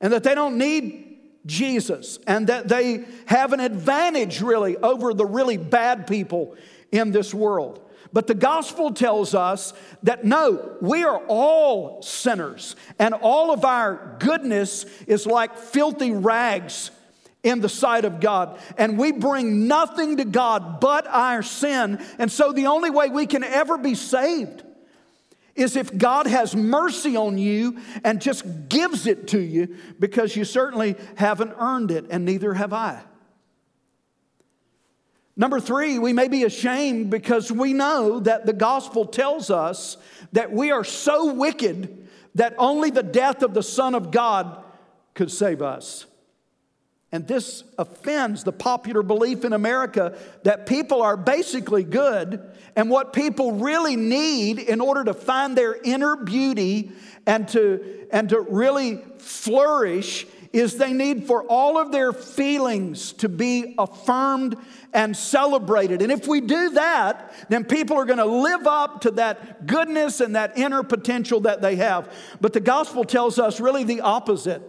and 0.00 0.10
that 0.14 0.22
they 0.22 0.34
don't 0.34 0.56
need 0.56 1.18
Jesus 1.44 2.18
and 2.26 2.46
that 2.46 2.66
they 2.66 3.04
have 3.26 3.52
an 3.52 3.60
advantage 3.60 4.40
really 4.40 4.78
over 4.78 5.12
the 5.12 5.26
really 5.26 5.58
bad 5.58 6.06
people 6.06 6.56
in 6.90 7.10
this 7.10 7.34
world. 7.34 7.78
But 8.12 8.26
the 8.26 8.34
gospel 8.34 8.92
tells 8.92 9.34
us 9.34 9.72
that 10.02 10.24
no, 10.24 10.76
we 10.80 11.02
are 11.04 11.22
all 11.28 12.02
sinners, 12.02 12.76
and 12.98 13.14
all 13.14 13.52
of 13.52 13.64
our 13.64 14.16
goodness 14.18 14.84
is 15.06 15.26
like 15.26 15.56
filthy 15.56 16.12
rags 16.12 16.90
in 17.42 17.60
the 17.60 17.68
sight 17.68 18.04
of 18.04 18.20
God. 18.20 18.58
And 18.78 18.98
we 18.98 19.12
bring 19.12 19.66
nothing 19.66 20.18
to 20.18 20.24
God 20.24 20.80
but 20.80 21.06
our 21.06 21.42
sin. 21.42 22.04
And 22.18 22.30
so 22.30 22.52
the 22.52 22.66
only 22.66 22.90
way 22.90 23.08
we 23.08 23.26
can 23.26 23.42
ever 23.42 23.78
be 23.78 23.94
saved 23.94 24.62
is 25.54 25.76
if 25.76 25.96
God 25.96 26.26
has 26.26 26.56
mercy 26.56 27.16
on 27.16 27.38
you 27.38 27.78
and 28.04 28.22
just 28.22 28.68
gives 28.68 29.06
it 29.06 29.28
to 29.28 29.40
you 29.40 29.76
because 29.98 30.34
you 30.34 30.44
certainly 30.44 30.96
haven't 31.16 31.52
earned 31.58 31.90
it, 31.90 32.06
and 32.10 32.24
neither 32.24 32.54
have 32.54 32.72
I. 32.72 33.02
Number 35.36 35.60
three, 35.60 35.98
we 35.98 36.12
may 36.12 36.28
be 36.28 36.44
ashamed 36.44 37.10
because 37.10 37.50
we 37.50 37.72
know 37.72 38.20
that 38.20 38.44
the 38.44 38.52
gospel 38.52 39.06
tells 39.06 39.50
us 39.50 39.96
that 40.32 40.52
we 40.52 40.70
are 40.70 40.84
so 40.84 41.32
wicked 41.32 42.08
that 42.34 42.54
only 42.58 42.90
the 42.90 43.02
death 43.02 43.42
of 43.42 43.54
the 43.54 43.62
Son 43.62 43.94
of 43.94 44.10
God 44.10 44.62
could 45.14 45.30
save 45.30 45.62
us. 45.62 46.06
And 47.14 47.26
this 47.26 47.62
offends 47.76 48.42
the 48.42 48.52
popular 48.52 49.02
belief 49.02 49.44
in 49.44 49.52
America 49.52 50.18
that 50.44 50.64
people 50.64 51.02
are 51.02 51.16
basically 51.16 51.84
good, 51.84 52.42
and 52.74 52.88
what 52.88 53.12
people 53.12 53.52
really 53.52 53.96
need 53.96 54.58
in 54.58 54.80
order 54.80 55.04
to 55.04 55.12
find 55.12 55.56
their 55.56 55.74
inner 55.74 56.16
beauty 56.16 56.90
and 57.26 57.46
to, 57.48 58.06
and 58.10 58.30
to 58.30 58.40
really 58.40 59.02
flourish 59.18 60.26
is 60.52 60.76
they 60.76 60.92
need 60.92 61.26
for 61.26 61.44
all 61.44 61.78
of 61.78 61.92
their 61.92 62.12
feelings 62.12 63.12
to 63.14 63.28
be 63.28 63.74
affirmed 63.78 64.56
and 64.92 65.16
celebrated. 65.16 66.02
And 66.02 66.12
if 66.12 66.26
we 66.26 66.40
do 66.40 66.70
that, 66.70 67.32
then 67.48 67.64
people 67.64 67.96
are 67.96 68.04
going 68.04 68.18
to 68.18 68.26
live 68.26 68.66
up 68.66 69.00
to 69.02 69.12
that 69.12 69.66
goodness 69.66 70.20
and 70.20 70.36
that 70.36 70.58
inner 70.58 70.82
potential 70.82 71.40
that 71.40 71.62
they 71.62 71.76
have. 71.76 72.12
But 72.40 72.52
the 72.52 72.60
gospel 72.60 73.04
tells 73.04 73.38
us 73.38 73.60
really 73.60 73.84
the 73.84 74.02
opposite 74.02 74.62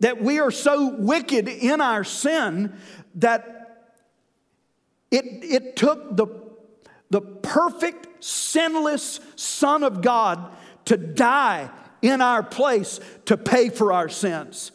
that 0.00 0.22
we 0.22 0.38
are 0.38 0.50
so 0.50 0.94
wicked 0.98 1.48
in 1.48 1.80
our 1.80 2.04
sin 2.04 2.74
that 3.14 3.54
it, 5.10 5.24
it 5.42 5.76
took 5.76 6.16
the, 6.16 6.26
the 7.08 7.20
perfect, 7.20 8.22
sinless 8.22 9.20
Son 9.36 9.82
of 9.82 10.02
God 10.02 10.52
to 10.86 10.96
die 10.96 11.70
in 12.04 12.20
our 12.20 12.42
place 12.42 13.00
to 13.24 13.36
pay 13.36 13.70
for 13.70 13.92
our 13.92 14.10
sins. 14.10 14.72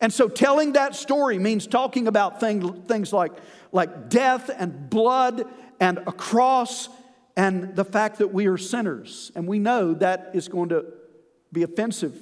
And 0.00 0.10
so 0.10 0.28
telling 0.28 0.72
that 0.72 0.94
story 0.94 1.38
means 1.38 1.66
talking 1.66 2.08
about 2.08 2.40
thing, 2.40 2.82
things 2.84 3.12
like, 3.12 3.32
like 3.70 4.08
death 4.08 4.50
and 4.56 4.88
blood 4.88 5.44
and 5.78 5.98
a 5.98 6.12
cross 6.12 6.88
and 7.36 7.76
the 7.76 7.84
fact 7.84 8.18
that 8.18 8.32
we 8.32 8.46
are 8.46 8.56
sinners. 8.56 9.30
And 9.34 9.46
we 9.46 9.58
know 9.58 9.92
that 9.94 10.30
is 10.32 10.48
going 10.48 10.70
to 10.70 10.86
be 11.52 11.64
offensive. 11.64 12.18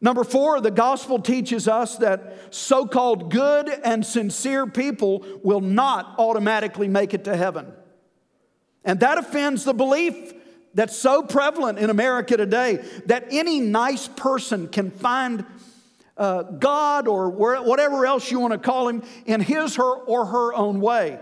Number 0.00 0.24
four, 0.24 0.60
the 0.60 0.72
gospel 0.72 1.20
teaches 1.20 1.68
us 1.68 1.96
that 1.98 2.52
so 2.52 2.84
called 2.84 3.30
good 3.30 3.68
and 3.68 4.04
sincere 4.04 4.66
people 4.66 5.24
will 5.44 5.60
not 5.60 6.16
automatically 6.18 6.88
make 6.88 7.14
it 7.14 7.24
to 7.24 7.36
heaven. 7.36 7.72
And 8.84 8.98
that 9.00 9.18
offends 9.18 9.64
the 9.64 9.72
belief 9.72 10.34
that's 10.74 10.96
so 10.96 11.22
prevalent 11.22 11.78
in 11.78 11.90
America 11.90 12.36
today 12.36 12.84
that 13.06 13.26
any 13.30 13.60
nice 13.60 14.08
person 14.08 14.68
can 14.68 14.90
find 14.90 15.44
uh, 16.16 16.42
God 16.42 17.08
or 17.08 17.30
whatever 17.30 18.06
else 18.06 18.30
you 18.30 18.40
want 18.40 18.52
to 18.52 18.58
call 18.58 18.88
him 18.88 19.02
in 19.26 19.40
his 19.40 19.76
her 19.76 19.94
or 19.94 20.26
her 20.26 20.54
own 20.54 20.80
way. 20.80 21.18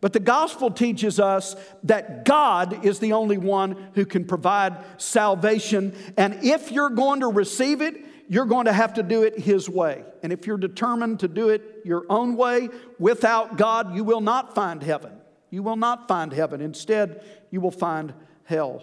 But 0.00 0.12
the 0.12 0.20
gospel 0.20 0.70
teaches 0.70 1.18
us 1.18 1.56
that 1.84 2.24
God 2.24 2.84
is 2.84 2.98
the 2.98 3.12
only 3.14 3.38
one 3.38 3.90
who 3.94 4.04
can 4.04 4.24
provide 4.24 4.76
salvation. 4.98 5.94
And 6.16 6.44
if 6.44 6.70
you're 6.70 6.90
going 6.90 7.20
to 7.20 7.28
receive 7.28 7.80
it, 7.80 7.96
you're 8.28 8.44
going 8.44 8.66
to 8.66 8.72
have 8.72 8.94
to 8.94 9.02
do 9.02 9.22
it 9.22 9.38
His 9.38 9.68
way. 9.68 10.04
And 10.22 10.32
if 10.32 10.46
you're 10.46 10.58
determined 10.58 11.20
to 11.20 11.28
do 11.28 11.48
it 11.48 11.62
your 11.84 12.04
own 12.10 12.36
way 12.36 12.68
without 12.98 13.56
God, 13.56 13.94
you 13.94 14.04
will 14.04 14.20
not 14.20 14.54
find 14.54 14.82
heaven. 14.82 15.12
You 15.50 15.62
will 15.62 15.76
not 15.76 16.08
find 16.08 16.32
heaven. 16.32 16.60
Instead, 16.60 17.24
you 17.50 17.60
will 17.60 17.70
find 17.70 18.12
hell. 18.46 18.82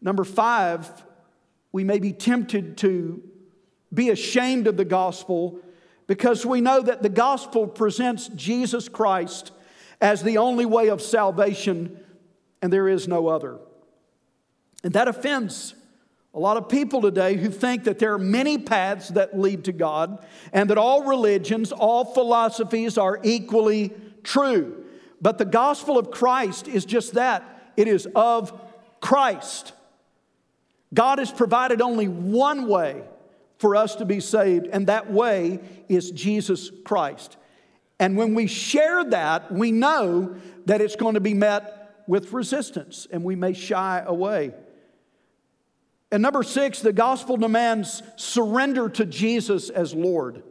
Number 0.00 0.24
five, 0.24 0.90
we 1.72 1.84
may 1.84 1.98
be 1.98 2.12
tempted 2.12 2.76
to 2.78 3.22
be 3.92 4.10
ashamed 4.10 4.66
of 4.66 4.76
the 4.76 4.84
gospel 4.84 5.60
because 6.06 6.44
we 6.44 6.60
know 6.60 6.80
that 6.82 7.02
the 7.02 7.08
gospel 7.08 7.66
presents 7.66 8.28
Jesus 8.28 8.88
Christ 8.88 9.52
as 10.00 10.22
the 10.22 10.38
only 10.38 10.66
way 10.66 10.88
of 10.88 11.02
salvation 11.02 11.98
and 12.60 12.72
there 12.72 12.88
is 12.88 13.06
no 13.06 13.28
other. 13.28 13.58
And 14.82 14.92
that 14.94 15.08
offends 15.08 15.74
a 16.34 16.38
lot 16.38 16.56
of 16.56 16.68
people 16.68 17.02
today 17.02 17.36
who 17.36 17.50
think 17.50 17.84
that 17.84 17.98
there 17.98 18.12
are 18.14 18.18
many 18.18 18.58
paths 18.58 19.08
that 19.08 19.38
lead 19.38 19.64
to 19.64 19.72
God 19.72 20.24
and 20.52 20.70
that 20.70 20.78
all 20.78 21.04
religions, 21.04 21.72
all 21.72 22.04
philosophies 22.04 22.96
are 22.96 23.20
equally 23.22 23.92
true. 24.22 24.84
But 25.20 25.38
the 25.38 25.44
gospel 25.44 25.98
of 25.98 26.10
Christ 26.10 26.68
is 26.68 26.84
just 26.84 27.14
that 27.14 27.72
it 27.76 27.88
is 27.88 28.06
of 28.14 28.60
Christ. 29.00 29.72
God 30.94 31.18
has 31.18 31.30
provided 31.30 31.82
only 31.82 32.08
one 32.08 32.66
way 32.68 33.02
for 33.58 33.76
us 33.76 33.96
to 33.96 34.04
be 34.04 34.20
saved, 34.20 34.66
and 34.66 34.86
that 34.86 35.10
way 35.10 35.60
is 35.88 36.10
Jesus 36.10 36.70
Christ. 36.84 37.36
And 38.00 38.16
when 38.16 38.34
we 38.34 38.46
share 38.46 39.04
that, 39.04 39.50
we 39.50 39.72
know 39.72 40.36
that 40.66 40.80
it's 40.80 40.96
going 40.96 41.14
to 41.14 41.20
be 41.20 41.34
met 41.34 42.02
with 42.06 42.32
resistance, 42.32 43.06
and 43.10 43.24
we 43.24 43.34
may 43.34 43.52
shy 43.52 44.02
away. 44.06 44.54
And 46.10 46.22
number 46.22 46.42
six, 46.42 46.80
the 46.80 46.92
gospel 46.92 47.36
demands 47.36 48.02
surrender 48.16 48.88
to 48.90 49.04
Jesus 49.04 49.68
as 49.68 49.92
Lord. 49.92 50.42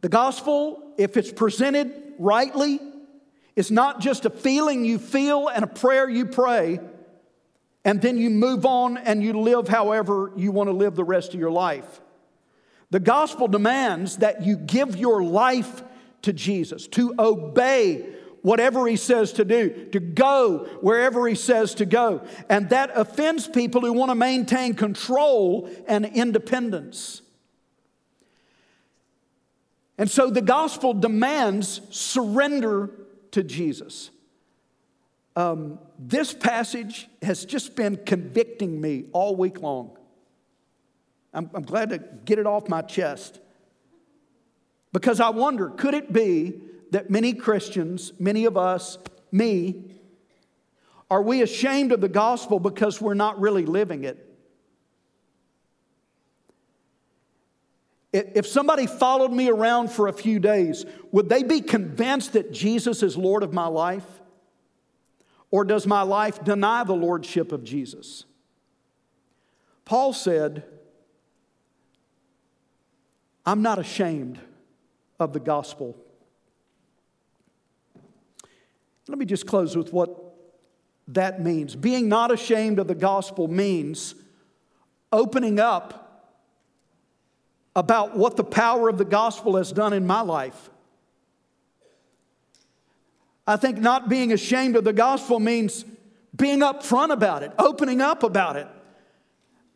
The 0.00 0.08
gospel, 0.08 0.94
if 0.96 1.16
it's 1.16 1.32
presented 1.32 2.14
rightly, 2.18 2.80
is 3.58 3.72
not 3.72 3.98
just 3.98 4.24
a 4.24 4.30
feeling 4.30 4.84
you 4.84 5.00
feel 5.00 5.48
and 5.48 5.64
a 5.64 5.66
prayer 5.66 6.08
you 6.08 6.26
pray, 6.26 6.78
and 7.84 8.00
then 8.00 8.16
you 8.16 8.30
move 8.30 8.64
on 8.64 8.96
and 8.96 9.20
you 9.20 9.32
live 9.32 9.66
however 9.66 10.30
you 10.36 10.52
want 10.52 10.68
to 10.68 10.72
live 10.72 10.94
the 10.94 11.02
rest 11.02 11.34
of 11.34 11.40
your 11.40 11.50
life. 11.50 12.00
The 12.90 13.00
gospel 13.00 13.48
demands 13.48 14.18
that 14.18 14.44
you 14.44 14.56
give 14.56 14.96
your 14.96 15.24
life 15.24 15.82
to 16.22 16.32
Jesus, 16.32 16.86
to 16.88 17.12
obey 17.18 18.06
whatever 18.42 18.86
he 18.86 18.94
says 18.94 19.32
to 19.32 19.44
do, 19.44 19.88
to 19.90 19.98
go 19.98 20.68
wherever 20.80 21.26
he 21.26 21.34
says 21.34 21.74
to 21.74 21.84
go. 21.84 22.24
And 22.48 22.70
that 22.70 22.92
offends 22.94 23.48
people 23.48 23.80
who 23.80 23.92
want 23.92 24.12
to 24.12 24.14
maintain 24.14 24.74
control 24.74 25.68
and 25.88 26.06
independence. 26.06 27.22
And 29.98 30.08
so 30.08 30.30
the 30.30 30.42
gospel 30.42 30.94
demands 30.94 31.80
surrender 31.90 32.90
to 33.32 33.42
Jesus. 33.42 34.10
Um, 35.36 35.78
this 35.98 36.32
passage 36.34 37.08
has 37.22 37.44
just 37.44 37.76
been 37.76 37.96
convicting 38.04 38.80
me 38.80 39.04
all 39.12 39.36
week 39.36 39.60
long. 39.60 39.96
I'm, 41.32 41.50
I'm 41.54 41.62
glad 41.62 41.90
to 41.90 41.98
get 41.98 42.38
it 42.38 42.46
off 42.46 42.68
my 42.68 42.82
chest. 42.82 43.40
Because 44.92 45.20
I 45.20 45.30
wonder 45.30 45.68
could 45.70 45.94
it 45.94 46.12
be 46.12 46.60
that 46.90 47.10
many 47.10 47.34
Christians, 47.34 48.12
many 48.18 48.46
of 48.46 48.56
us, 48.56 48.98
me, 49.30 49.84
are 51.10 51.22
we 51.22 51.42
ashamed 51.42 51.92
of 51.92 52.00
the 52.00 52.08
gospel 52.08 52.58
because 52.58 53.00
we're 53.00 53.14
not 53.14 53.40
really 53.40 53.64
living 53.64 54.04
it? 54.04 54.27
If 58.12 58.46
somebody 58.46 58.86
followed 58.86 59.32
me 59.32 59.50
around 59.50 59.90
for 59.90 60.08
a 60.08 60.12
few 60.12 60.38
days, 60.38 60.86
would 61.12 61.28
they 61.28 61.42
be 61.42 61.60
convinced 61.60 62.32
that 62.32 62.52
Jesus 62.52 63.02
is 63.02 63.16
Lord 63.16 63.42
of 63.42 63.52
my 63.52 63.66
life? 63.66 64.06
Or 65.50 65.64
does 65.64 65.86
my 65.86 66.02
life 66.02 66.42
deny 66.42 66.84
the 66.84 66.94
lordship 66.94 67.52
of 67.52 67.64
Jesus? 67.64 68.24
Paul 69.84 70.12
said, 70.12 70.64
I'm 73.44 73.62
not 73.62 73.78
ashamed 73.78 74.38
of 75.18 75.32
the 75.32 75.40
gospel. 75.40 75.96
Let 79.06 79.18
me 79.18 79.24
just 79.24 79.46
close 79.46 79.76
with 79.76 79.92
what 79.92 80.34
that 81.08 81.42
means. 81.42 81.74
Being 81.74 82.08
not 82.08 82.30
ashamed 82.30 82.78
of 82.78 82.88
the 82.88 82.94
gospel 82.94 83.48
means 83.48 84.14
opening 85.10 85.58
up 85.58 86.07
about 87.78 88.16
what 88.16 88.36
the 88.36 88.42
power 88.42 88.88
of 88.88 88.98
the 88.98 89.04
gospel 89.04 89.56
has 89.56 89.70
done 89.70 89.92
in 89.92 90.04
my 90.04 90.20
life. 90.20 90.68
I 93.46 93.56
think 93.56 93.78
not 93.78 94.08
being 94.08 94.32
ashamed 94.32 94.74
of 94.74 94.82
the 94.82 94.92
gospel 94.92 95.38
means 95.38 95.84
being 96.34 96.58
upfront 96.58 97.12
about 97.12 97.44
it, 97.44 97.52
opening 97.56 98.00
up 98.00 98.24
about 98.24 98.56
it 98.56 98.66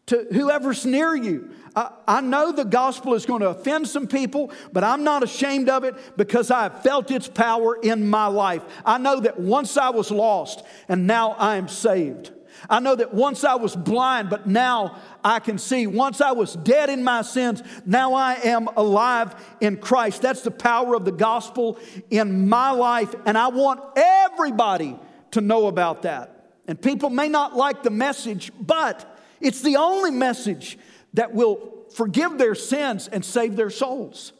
to 0.06 0.26
whoever's 0.32 0.84
near 0.84 1.14
you. 1.14 1.50
I, 1.76 1.92
I, 2.08 2.20
know 2.20 2.50
the 2.50 2.64
gospel 2.64 3.14
is 3.14 3.24
going 3.24 3.40
to 3.42 3.50
offend 3.50 3.86
some 3.86 4.08
people, 4.08 4.50
but 4.72 4.82
I'm 4.82 5.04
not 5.04 5.22
ashamed 5.22 5.68
of 5.68 5.84
it 5.84 5.94
because 6.16 6.50
I 6.50 6.64
have 6.64 6.82
felt 6.82 7.08
its 7.12 7.28
power 7.28 7.76
in 7.76 8.08
my 8.08 8.26
life. 8.26 8.64
I 8.84 8.98
know 8.98 9.20
that 9.20 9.38
once 9.38 9.76
I 9.76 9.90
was 9.90 10.10
lost 10.10 10.64
and 10.88 11.06
now 11.06 11.32
I 11.38 11.54
am 11.54 11.68
saved. 11.68 12.32
I 12.68 12.80
know 12.80 12.94
that 12.94 13.12
once 13.12 13.44
I 13.44 13.54
was 13.56 13.74
blind, 13.74 14.30
but 14.30 14.46
now 14.46 15.00
I 15.24 15.40
can 15.40 15.58
see. 15.58 15.86
Once 15.86 16.20
I 16.20 16.32
was 16.32 16.54
dead 16.54 16.90
in 16.90 17.02
my 17.04 17.22
sins, 17.22 17.62
now 17.84 18.14
I 18.14 18.34
am 18.34 18.68
alive 18.76 19.34
in 19.60 19.76
Christ. 19.76 20.22
That's 20.22 20.42
the 20.42 20.50
power 20.50 20.94
of 20.94 21.04
the 21.04 21.12
gospel 21.12 21.78
in 22.10 22.48
my 22.48 22.70
life, 22.70 23.14
and 23.26 23.36
I 23.36 23.48
want 23.48 23.80
everybody 23.96 24.98
to 25.32 25.40
know 25.40 25.66
about 25.66 26.02
that. 26.02 26.50
And 26.68 26.80
people 26.80 27.10
may 27.10 27.28
not 27.28 27.56
like 27.56 27.82
the 27.82 27.90
message, 27.90 28.52
but 28.58 29.18
it's 29.40 29.62
the 29.62 29.76
only 29.76 30.10
message 30.10 30.78
that 31.14 31.34
will 31.34 31.86
forgive 31.94 32.38
their 32.38 32.54
sins 32.54 33.08
and 33.08 33.24
save 33.24 33.56
their 33.56 33.70
souls. 33.70 34.32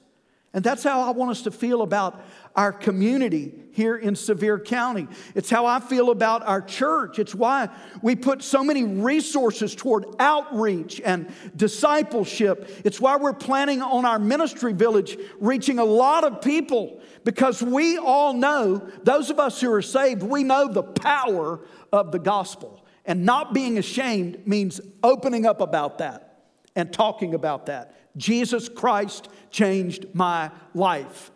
And 0.54 0.62
that's 0.62 0.82
how 0.82 1.00
I 1.00 1.10
want 1.10 1.30
us 1.30 1.42
to 1.42 1.50
feel 1.50 1.82
about 1.82 2.22
our 2.54 2.72
community 2.72 3.52
here 3.72 3.96
in 3.96 4.14
Sevier 4.14 4.58
County. 4.58 5.08
It's 5.34 5.48
how 5.48 5.66
I 5.66 5.80
feel 5.80 6.10
about 6.10 6.46
our 6.46 6.60
church. 6.60 7.18
It's 7.18 7.34
why 7.34 7.68
we 8.02 8.14
put 8.14 8.42
so 8.42 8.62
many 8.62 8.84
resources 8.84 9.74
toward 9.74 10.04
outreach 10.18 11.00
and 11.02 11.32
discipleship. 11.56 12.70
It's 12.84 13.00
why 13.00 13.16
we're 13.16 13.32
planning 13.32 13.80
on 13.80 14.04
our 14.04 14.18
ministry 14.18 14.72
village 14.72 15.16
reaching 15.40 15.78
a 15.78 15.84
lot 15.84 16.24
of 16.24 16.42
people 16.42 17.00
because 17.24 17.62
we 17.62 17.98
all 17.98 18.34
know, 18.34 18.86
those 19.04 19.30
of 19.30 19.38
us 19.38 19.60
who 19.60 19.72
are 19.72 19.82
saved, 19.82 20.22
we 20.22 20.42
know 20.42 20.68
the 20.68 20.82
power 20.82 21.60
of 21.92 22.12
the 22.12 22.18
gospel. 22.18 22.84
And 23.04 23.24
not 23.24 23.52
being 23.52 23.78
ashamed 23.78 24.46
means 24.46 24.80
opening 25.02 25.46
up 25.46 25.60
about 25.60 25.98
that 25.98 26.44
and 26.76 26.92
talking 26.92 27.34
about 27.34 27.66
that. 27.66 27.94
Jesus 28.16 28.68
Christ 28.68 29.28
changed 29.50 30.06
my 30.14 30.50
life. 30.74 31.30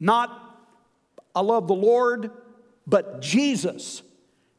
Not, 0.00 0.58
I 1.34 1.40
love 1.40 1.66
the 1.68 1.74
Lord, 1.74 2.30
but 2.86 3.20
Jesus 3.20 4.02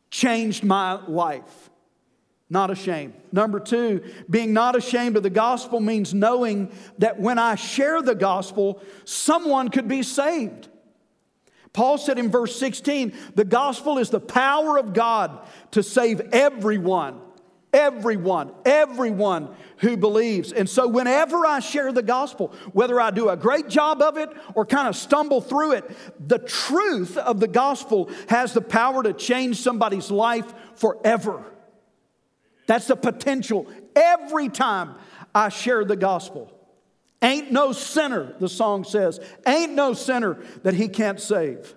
changed 0.09 0.63
my 0.63 1.05
life. 1.05 1.69
Not 2.49 2.69
ashamed. 2.69 3.13
Number 3.31 3.59
two, 3.59 4.03
being 4.29 4.53
not 4.53 4.75
ashamed 4.75 5.17
of 5.17 5.23
the 5.23 5.29
gospel 5.29 5.79
means 5.79 6.13
knowing 6.13 6.71
that 6.99 7.19
when 7.19 7.39
I 7.39 7.55
share 7.55 8.01
the 8.01 8.15
gospel, 8.15 8.81
someone 9.03 9.69
could 9.69 9.87
be 9.87 10.03
saved. 10.03 10.69
Paul 11.73 11.97
said 11.97 12.17
in 12.19 12.29
verse 12.31 12.57
16, 12.57 13.13
the 13.33 13.43
gospel 13.43 13.97
is 13.97 14.09
the 14.09 14.19
power 14.19 14.77
of 14.77 14.93
God 14.93 15.45
to 15.71 15.83
save 15.83 16.21
everyone, 16.31 17.19
everyone, 17.75 18.51
everyone 18.63 19.49
who 19.79 19.97
believes. 19.97 20.53
And 20.53 20.67
so, 20.67 20.87
whenever 20.87 21.45
I 21.45 21.59
share 21.59 21.91
the 21.91 22.01
gospel, 22.01 22.53
whether 22.71 22.99
I 22.99 23.11
do 23.11 23.29
a 23.29 23.35
great 23.35 23.67
job 23.67 24.01
of 24.01 24.17
it 24.17 24.29
or 24.55 24.65
kind 24.65 24.87
of 24.87 24.95
stumble 24.95 25.41
through 25.41 25.73
it, 25.73 26.27
the 26.27 26.39
truth 26.39 27.17
of 27.17 27.41
the 27.41 27.47
gospel 27.47 28.09
has 28.29 28.53
the 28.53 28.61
power 28.61 29.03
to 29.03 29.11
change 29.11 29.57
somebody's 29.57 30.09
life 30.09 30.51
forever. 30.75 31.43
That's 32.65 32.87
the 32.87 32.95
potential 32.95 33.67
every 33.95 34.49
time 34.49 34.95
I 35.35 35.49
share 35.49 35.83
the 35.83 35.97
gospel. 35.97 36.51
Ain't 37.21 37.51
no 37.51 37.73
sinner, 37.73 38.35
the 38.39 38.49
song 38.49 38.83
says, 38.83 39.19
ain't 39.45 39.73
no 39.73 39.93
sinner 39.93 40.39
that 40.63 40.73
he 40.73 40.87
can't 40.87 41.19
save. 41.19 41.75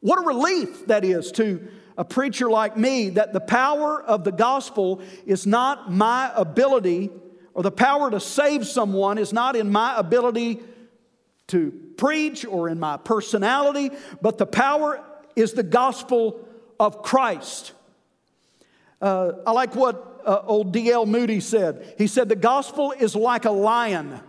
What 0.00 0.18
a 0.18 0.26
relief 0.26 0.86
that 0.86 1.04
is 1.04 1.32
to 1.32 1.66
a 1.96 2.04
preacher 2.04 2.50
like 2.50 2.76
me 2.76 3.10
that 3.10 3.32
the 3.32 3.40
power 3.40 4.02
of 4.02 4.24
the 4.24 4.32
gospel 4.32 5.00
is 5.26 5.46
not 5.46 5.92
my 5.92 6.32
ability, 6.34 7.10
or 7.52 7.62
the 7.62 7.70
power 7.70 8.10
to 8.10 8.20
save 8.20 8.66
someone 8.66 9.18
is 9.18 9.32
not 9.32 9.54
in 9.54 9.70
my 9.70 9.96
ability 9.96 10.60
to 11.48 11.72
preach 11.96 12.44
or 12.44 12.68
in 12.68 12.80
my 12.80 12.96
personality, 12.96 13.90
but 14.20 14.38
the 14.38 14.46
power 14.46 15.00
is 15.36 15.52
the 15.52 15.62
gospel 15.62 16.48
of 16.80 17.02
Christ. 17.02 17.72
Uh, 19.00 19.32
I 19.46 19.52
like 19.52 19.76
what 19.76 20.22
uh, 20.24 20.40
old 20.44 20.72
D.L. 20.72 21.06
Moody 21.06 21.40
said. 21.40 21.94
He 21.98 22.06
said, 22.06 22.28
The 22.28 22.36
gospel 22.36 22.92
is 22.92 23.14
like 23.14 23.44
a 23.44 23.50
lion. 23.50 24.20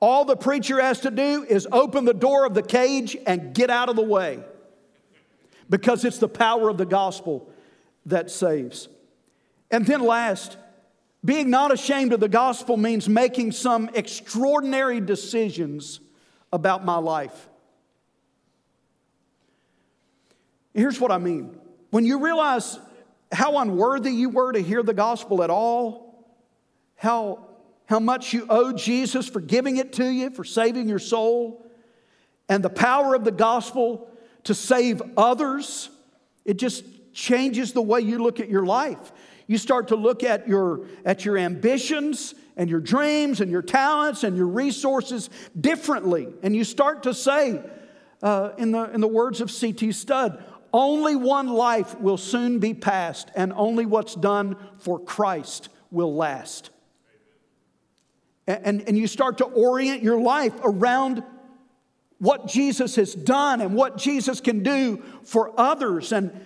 All 0.00 0.24
the 0.24 0.36
preacher 0.36 0.80
has 0.80 1.00
to 1.00 1.10
do 1.10 1.44
is 1.48 1.66
open 1.72 2.04
the 2.04 2.14
door 2.14 2.44
of 2.44 2.54
the 2.54 2.62
cage 2.62 3.16
and 3.26 3.54
get 3.54 3.70
out 3.70 3.88
of 3.88 3.96
the 3.96 4.02
way 4.02 4.40
because 5.68 6.04
it's 6.04 6.18
the 6.18 6.28
power 6.28 6.68
of 6.68 6.78
the 6.78 6.86
gospel 6.86 7.50
that 8.06 8.30
saves. 8.30 8.88
And 9.70 9.84
then, 9.86 10.00
last, 10.00 10.56
being 11.24 11.50
not 11.50 11.72
ashamed 11.72 12.12
of 12.12 12.20
the 12.20 12.28
gospel 12.28 12.76
means 12.76 13.08
making 13.08 13.52
some 13.52 13.90
extraordinary 13.94 15.00
decisions 15.00 16.00
about 16.52 16.84
my 16.84 16.96
life. 16.96 17.48
Here's 20.74 21.00
what 21.00 21.10
I 21.10 21.18
mean 21.18 21.58
when 21.90 22.04
you 22.04 22.22
realize 22.22 22.78
how 23.32 23.58
unworthy 23.58 24.10
you 24.10 24.30
were 24.30 24.52
to 24.52 24.60
hear 24.60 24.82
the 24.82 24.94
gospel 24.94 25.42
at 25.42 25.50
all, 25.50 26.24
how, 26.96 27.46
how 27.86 27.98
much 27.98 28.32
you 28.32 28.46
owe 28.48 28.72
Jesus 28.72 29.28
for 29.28 29.40
giving 29.40 29.76
it 29.76 29.92
to 29.94 30.06
you, 30.06 30.30
for 30.30 30.44
saving 30.44 30.88
your 30.88 30.98
soul, 30.98 31.66
and 32.48 32.64
the 32.64 32.70
power 32.70 33.14
of 33.14 33.24
the 33.24 33.32
gospel 33.32 34.10
to 34.44 34.54
save 34.54 35.02
others, 35.16 35.90
it 36.44 36.58
just 36.58 36.84
changes 37.12 37.72
the 37.72 37.82
way 37.82 38.00
you 38.00 38.18
look 38.18 38.40
at 38.40 38.48
your 38.48 38.64
life. 38.64 39.12
You 39.46 39.58
start 39.58 39.88
to 39.88 39.96
look 39.96 40.22
at 40.22 40.46
your, 40.46 40.86
at 41.04 41.24
your 41.24 41.38
ambitions 41.38 42.34
and 42.56 42.68
your 42.68 42.80
dreams 42.80 43.40
and 43.40 43.50
your 43.50 43.62
talents 43.62 44.24
and 44.24 44.36
your 44.36 44.46
resources 44.46 45.30
differently. 45.58 46.28
And 46.42 46.54
you 46.54 46.64
start 46.64 47.04
to 47.04 47.14
say, 47.14 47.62
uh, 48.22 48.50
in, 48.58 48.72
the, 48.72 48.92
in 48.92 49.00
the 49.00 49.08
words 49.08 49.40
of 49.40 49.50
C.T. 49.50 49.92
Studd, 49.92 50.42
only 50.72 51.16
one 51.16 51.48
life 51.48 51.98
will 51.98 52.18
soon 52.18 52.58
be 52.58 52.74
passed, 52.74 53.30
and 53.34 53.52
only 53.54 53.86
what's 53.86 54.14
done 54.14 54.56
for 54.78 54.98
Christ 54.98 55.70
will 55.90 56.14
last. 56.14 56.70
And, 58.46 58.60
and, 58.64 58.88
and 58.88 58.98
you 58.98 59.06
start 59.06 59.38
to 59.38 59.44
orient 59.44 60.02
your 60.02 60.20
life 60.20 60.52
around 60.62 61.22
what 62.18 62.46
Jesus 62.46 62.96
has 62.96 63.14
done 63.14 63.60
and 63.60 63.74
what 63.74 63.96
Jesus 63.96 64.40
can 64.40 64.62
do 64.62 65.02
for 65.24 65.52
others. 65.58 66.12
And, 66.12 66.38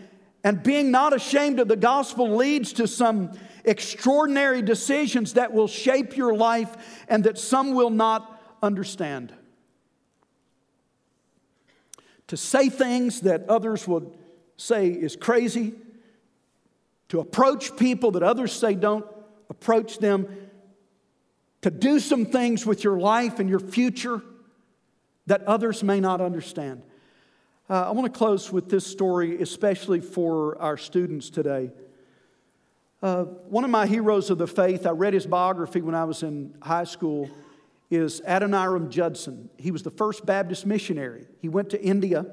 and 0.44 0.62
being 0.62 0.90
not 0.90 1.14
ashamed 1.14 1.60
of 1.60 1.68
the 1.68 1.76
gospel 1.76 2.36
leads 2.36 2.74
to 2.74 2.86
some 2.86 3.32
extraordinary 3.64 4.62
decisions 4.62 5.34
that 5.34 5.52
will 5.52 5.68
shape 5.68 6.16
your 6.16 6.34
life 6.34 7.04
and 7.08 7.24
that 7.24 7.38
some 7.38 7.74
will 7.74 7.90
not 7.90 8.42
understand. 8.62 9.32
to 12.32 12.36
say 12.38 12.70
things 12.70 13.20
that 13.20 13.46
others 13.50 13.86
would 13.86 14.10
say 14.56 14.88
is 14.88 15.16
crazy, 15.16 15.74
to 17.10 17.20
approach 17.20 17.76
people 17.76 18.12
that 18.12 18.22
others 18.22 18.50
say 18.54 18.74
don't 18.74 19.04
approach 19.50 19.98
them, 19.98 20.26
to 21.60 21.70
do 21.70 22.00
some 22.00 22.24
things 22.24 22.64
with 22.64 22.82
your 22.84 22.98
life 22.98 23.38
and 23.38 23.50
your 23.50 23.60
future 23.60 24.22
that 25.26 25.42
others 25.44 25.82
may 25.82 26.00
not 26.00 26.20
understand. 26.20 26.82
Uh, 27.70 27.88
I 27.88 27.90
want 27.92 28.12
to 28.12 28.18
close 28.18 28.52
with 28.52 28.68
this 28.68 28.86
story, 28.86 29.40
especially 29.40 30.00
for 30.00 30.60
our 30.60 30.76
students 30.76 31.30
today. 31.30 31.70
Uh, 33.02 33.24
one 33.24 33.64
of 33.64 33.70
my 33.70 33.86
heroes 33.86 34.30
of 34.30 34.38
the 34.38 34.46
faith, 34.46 34.86
I 34.86 34.90
read 34.90 35.14
his 35.14 35.26
biography 35.26 35.80
when 35.80 35.94
I 35.94 36.04
was 36.04 36.22
in 36.22 36.54
high 36.62 36.84
school, 36.84 37.30
is 37.90 38.20
Adoniram 38.26 38.90
Judson. 38.90 39.50
He 39.56 39.70
was 39.70 39.82
the 39.82 39.90
first 39.90 40.24
Baptist 40.24 40.66
missionary. 40.66 41.26
He 41.40 41.48
went 41.48 41.70
to 41.70 41.82
India, 41.82 42.26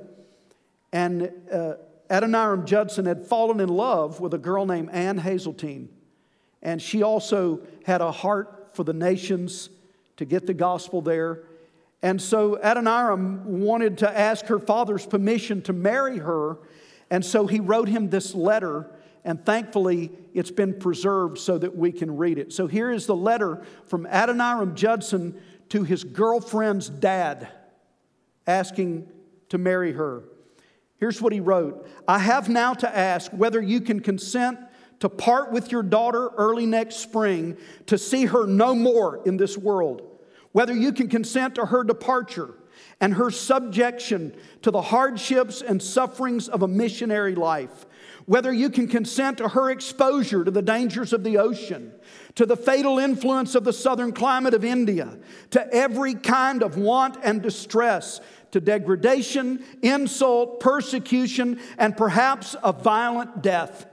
and 0.92 1.32
uh, 1.52 1.74
Adoniram 2.10 2.66
Judson 2.66 3.06
had 3.06 3.26
fallen 3.26 3.60
in 3.60 3.70
love 3.70 4.20
with 4.20 4.34
a 4.34 4.38
girl 4.38 4.66
named 4.66 4.90
Ann 4.92 5.20
Hasseltine, 5.20 5.88
And 6.62 6.82
she 6.82 7.04
also 7.04 7.62
had 7.86 8.02
a 8.02 8.12
heart 8.12 8.70
for 8.74 8.84
the 8.84 8.94
nations 8.94 9.70
to 10.18 10.26
get 10.26 10.48
the 10.48 10.54
gospel 10.54 11.02
there. 11.02 11.44
And 12.02 12.22
so 12.22 12.58
Adoniram 12.64 13.44
wanted 13.44 14.00
to 14.00 14.18
ask 14.18 14.46
her 14.46 14.60
father's 14.60 15.06
permission 15.06 15.62
to 15.64 15.74
marry 15.74 16.18
her. 16.18 16.58
And 17.10 17.26
so 17.26 17.46
he 17.48 17.60
wrote 17.60 17.90
him 17.90 18.10
this 18.10 18.34
letter. 18.34 18.90
And 19.26 19.46
thankfully, 19.46 20.12
it's 20.34 20.52
been 20.52 20.80
preserved 20.80 21.40
so 21.40 21.58
that 21.58 21.76
we 21.76 21.92
can 21.92 22.16
read 22.16 22.38
it. 22.38 22.54
So 22.54 22.68
here 22.68 22.90
is 22.90 23.06
the 23.06 23.16
letter 23.16 23.66
from 23.86 24.06
Adoniram 24.06 24.76
Judson 24.76 25.40
to 25.70 25.84
his 25.84 26.04
girlfriend's 26.04 26.90
dad 26.90 27.50
asking 28.48 29.10
to 29.50 29.58
marry 29.58 29.92
her. 29.92 30.24
Here's 30.98 31.22
what 31.22 31.34
he 31.34 31.40
wrote 31.40 31.88
I 32.08 32.20
have 32.20 32.48
now 32.48 32.74
to 32.76 32.98
ask 32.98 33.32
whether 33.32 33.62
you 33.62 33.82
can 33.82 34.00
consent 34.00 34.60
to 35.02 35.10
part 35.10 35.52
with 35.52 35.72
your 35.72 35.84
daughter 35.84 36.30
early 36.38 36.66
next 36.66 36.98
spring 36.98 37.58
to 37.88 37.98
see 37.98 38.26
her 38.26 38.46
no 38.46 38.74
more 38.74 39.22
in 39.26 39.38
this 39.38 39.58
world 39.58 40.09
whether 40.52 40.74
you 40.74 40.92
can 40.92 41.08
consent 41.08 41.56
to 41.56 41.66
her 41.68 41.84
departure 41.84 42.56
and 43.02 43.14
her 43.14 43.32
subjection 43.32 44.36
to 44.62 44.72
the 44.72 44.82
hardships 44.82 45.62
and 45.62 45.82
sufferings 45.82 46.50
of 46.50 46.64
a 46.64 46.68
missionary 46.68 47.36
life, 47.36 47.86
whether 48.26 48.52
you 48.52 48.70
can 48.70 48.88
consent 48.88 49.38
to 49.38 49.48
her 49.50 49.70
exposure 49.70 50.44
to 50.44 50.52
the 50.52 50.62
dangers 50.62 51.14
of 51.14 51.24
the 51.24 51.38
ocean, 51.38 51.92
to 52.36 52.46
the 52.46 52.58
fatal 52.58 53.00
influence 53.00 53.56
of 53.56 53.64
the 53.64 53.74
southern 53.74 54.12
climate 54.12 54.54
of 54.54 54.64
India, 54.64 55.18
to 55.52 55.74
every 55.74 56.14
kind 56.14 56.62
of 56.62 56.78
want 56.78 57.18
and 57.24 57.42
distress, 57.42 58.20
to 58.52 58.60
degradation, 58.60 59.64
insult, 59.82 60.60
persecution, 60.60 61.60
and 61.78 61.96
perhaps 61.96 62.56
a 62.64 62.74
violent 62.74 63.42
death. 63.42 63.86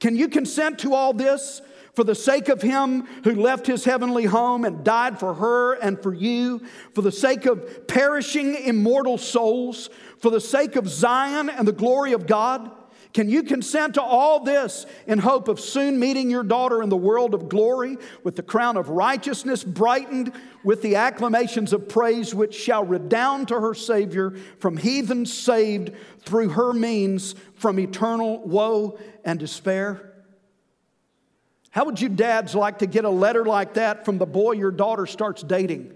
Can 0.00 0.16
you 0.16 0.28
consent 0.28 0.78
to 0.80 0.94
all 0.94 1.12
this 1.12 1.60
for 1.94 2.04
the 2.04 2.14
sake 2.14 2.48
of 2.48 2.62
him 2.62 3.02
who 3.24 3.34
left 3.34 3.66
his 3.66 3.84
heavenly 3.84 4.24
home 4.24 4.64
and 4.64 4.84
died 4.84 5.18
for 5.20 5.34
her 5.34 5.74
and 5.74 6.00
for 6.02 6.14
you, 6.14 6.62
for 6.94 7.02
the 7.02 7.12
sake 7.12 7.44
of 7.44 7.86
perishing 7.86 8.54
immortal 8.54 9.18
souls, 9.18 9.90
for 10.18 10.30
the 10.30 10.40
sake 10.40 10.76
of 10.76 10.88
Zion 10.88 11.50
and 11.50 11.68
the 11.68 11.72
glory 11.72 12.12
of 12.12 12.26
God? 12.26 12.70
Can 13.12 13.28
you 13.28 13.42
consent 13.42 13.94
to 13.94 14.02
all 14.02 14.42
this 14.42 14.86
in 15.06 15.18
hope 15.18 15.48
of 15.48 15.60
soon 15.60 15.98
meeting 15.98 16.30
your 16.30 16.42
daughter 16.42 16.82
in 16.82 16.88
the 16.88 16.96
world 16.96 17.34
of 17.34 17.50
glory 17.50 17.98
with 18.24 18.36
the 18.36 18.42
crown 18.42 18.78
of 18.78 18.88
righteousness 18.88 19.62
brightened 19.62 20.32
with 20.64 20.80
the 20.80 20.96
acclamations 20.96 21.74
of 21.74 21.90
praise 21.90 22.34
which 22.34 22.54
shall 22.54 22.84
redound 22.84 23.48
to 23.48 23.60
her 23.60 23.74
Savior 23.74 24.30
from 24.58 24.78
heathens 24.78 25.30
saved 25.30 25.92
through 26.20 26.50
her 26.50 26.72
means 26.72 27.34
from 27.54 27.78
eternal 27.78 28.40
woe 28.46 28.98
and 29.26 29.38
despair? 29.38 30.11
How 31.72 31.86
would 31.86 31.98
you 31.98 32.10
dads 32.10 32.54
like 32.54 32.80
to 32.80 32.86
get 32.86 33.06
a 33.06 33.10
letter 33.10 33.46
like 33.46 33.74
that 33.74 34.04
from 34.04 34.18
the 34.18 34.26
boy 34.26 34.52
your 34.52 34.70
daughter 34.70 35.06
starts 35.06 35.42
dating? 35.42 35.94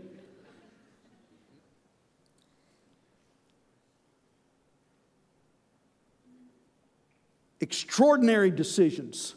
Extraordinary 7.61 8.51
decisions 8.51 9.35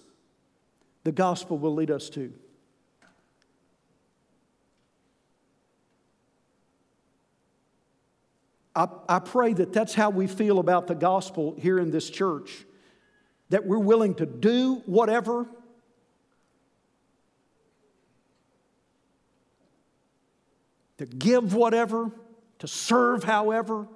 the 1.03 1.11
gospel 1.11 1.57
will 1.57 1.73
lead 1.73 1.91
us 1.91 2.09
to. 2.11 2.31
I, 8.73 8.87
I, 9.09 9.19
pray 9.19 9.51
that 9.53 9.73
that's 9.73 9.93
how 9.93 10.09
we 10.09 10.27
feel 10.27 10.59
about 10.59 10.87
the 10.87 10.95
gospel 10.95 11.55
here 11.59 11.79
in 11.79 11.91
this 11.91 12.09
church. 12.09 12.65
That 13.49 13.65
we're 13.65 13.79
willing 13.79 14.15
to 14.15 14.25
do 14.25 14.83
whatever 14.85 15.47
to 20.99 21.05
give 21.05 21.53
whatever, 21.53 22.11
to 22.59 22.67
serve 22.67 23.23
however, 23.23 23.87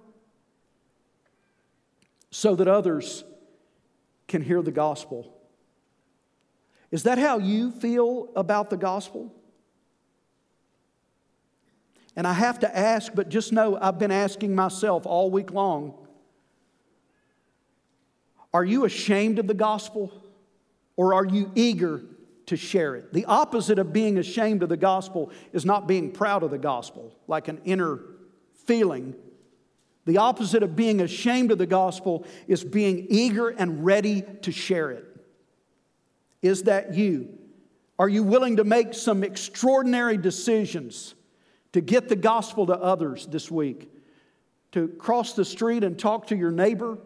so 2.32 2.56
that 2.56 2.70
others 2.70 3.26
can 4.30 4.42
hear 4.42 4.62
the 4.62 4.72
gospel. 4.72 5.38
Is 6.92 7.04
that 7.04 7.18
how 7.18 7.40
you 7.40 7.72
feel 7.72 8.30
about 8.38 8.70
the 8.70 8.78
gospel? 8.78 9.36
And 12.16 12.26
I 12.26 12.32
have 12.32 12.60
to 12.60 12.78
ask, 12.78 13.14
but 13.14 13.28
just 13.28 13.52
know 13.52 13.78
I've 13.82 14.00
been 14.00 14.10
asking 14.10 14.56
myself 14.56 15.06
all 15.06 15.30
week 15.30 15.52
long 15.52 15.94
are 18.54 18.64
you 18.64 18.86
ashamed 18.86 19.40
of 19.40 19.48
the 19.48 19.54
gospel 19.54 20.14
or 20.96 21.16
are 21.16 21.26
you 21.26 21.52
eager 21.54 22.02
to 22.48 22.58
share 22.58 22.96
it. 22.96 23.14
The 23.14 23.26
opposite 23.26 23.80
of 23.80 23.94
being 23.94 24.18
ashamed 24.18 24.64
of 24.64 24.70
the 24.70 24.78
gospel 24.78 25.32
is 25.54 25.66
not 25.66 25.88
being 25.88 26.12
proud 26.12 26.44
of 26.44 26.52
the 26.52 26.58
gospel, 26.58 27.16
like 27.28 27.48
an 27.48 27.62
inner 27.66 28.00
feeling. 28.66 29.16
The 30.06 30.18
opposite 30.18 30.64
of 30.64 30.76
being 30.76 31.02
ashamed 31.02 31.52
of 31.52 31.58
the 31.58 31.66
gospel 31.66 32.26
is 32.48 32.64
being 32.64 33.08
eager 33.10 33.50
and 33.50 33.86
ready 33.86 34.24
to 34.42 34.52
share 34.52 34.92
it. 34.92 35.06
Is 36.42 36.64
that 36.64 36.94
you? 36.94 37.30
Are 37.98 38.10
you 38.10 38.24
willing 38.24 38.58
to 38.58 38.64
make 38.64 38.94
some 38.94 39.24
extraordinary 39.24 40.18
decisions 40.18 41.16
to 41.72 41.80
get 41.80 42.10
the 42.10 42.16
gospel 42.16 42.66
to 42.68 42.74
others 42.74 43.28
this 43.28 43.50
week? 43.50 43.90
To 44.74 44.90
cross 44.90 45.34
the 45.34 45.46
street 45.46 45.84
and 45.84 45.98
talk 45.98 46.28
to 46.28 46.36
your 46.36 46.52
neighbor? 46.52 46.98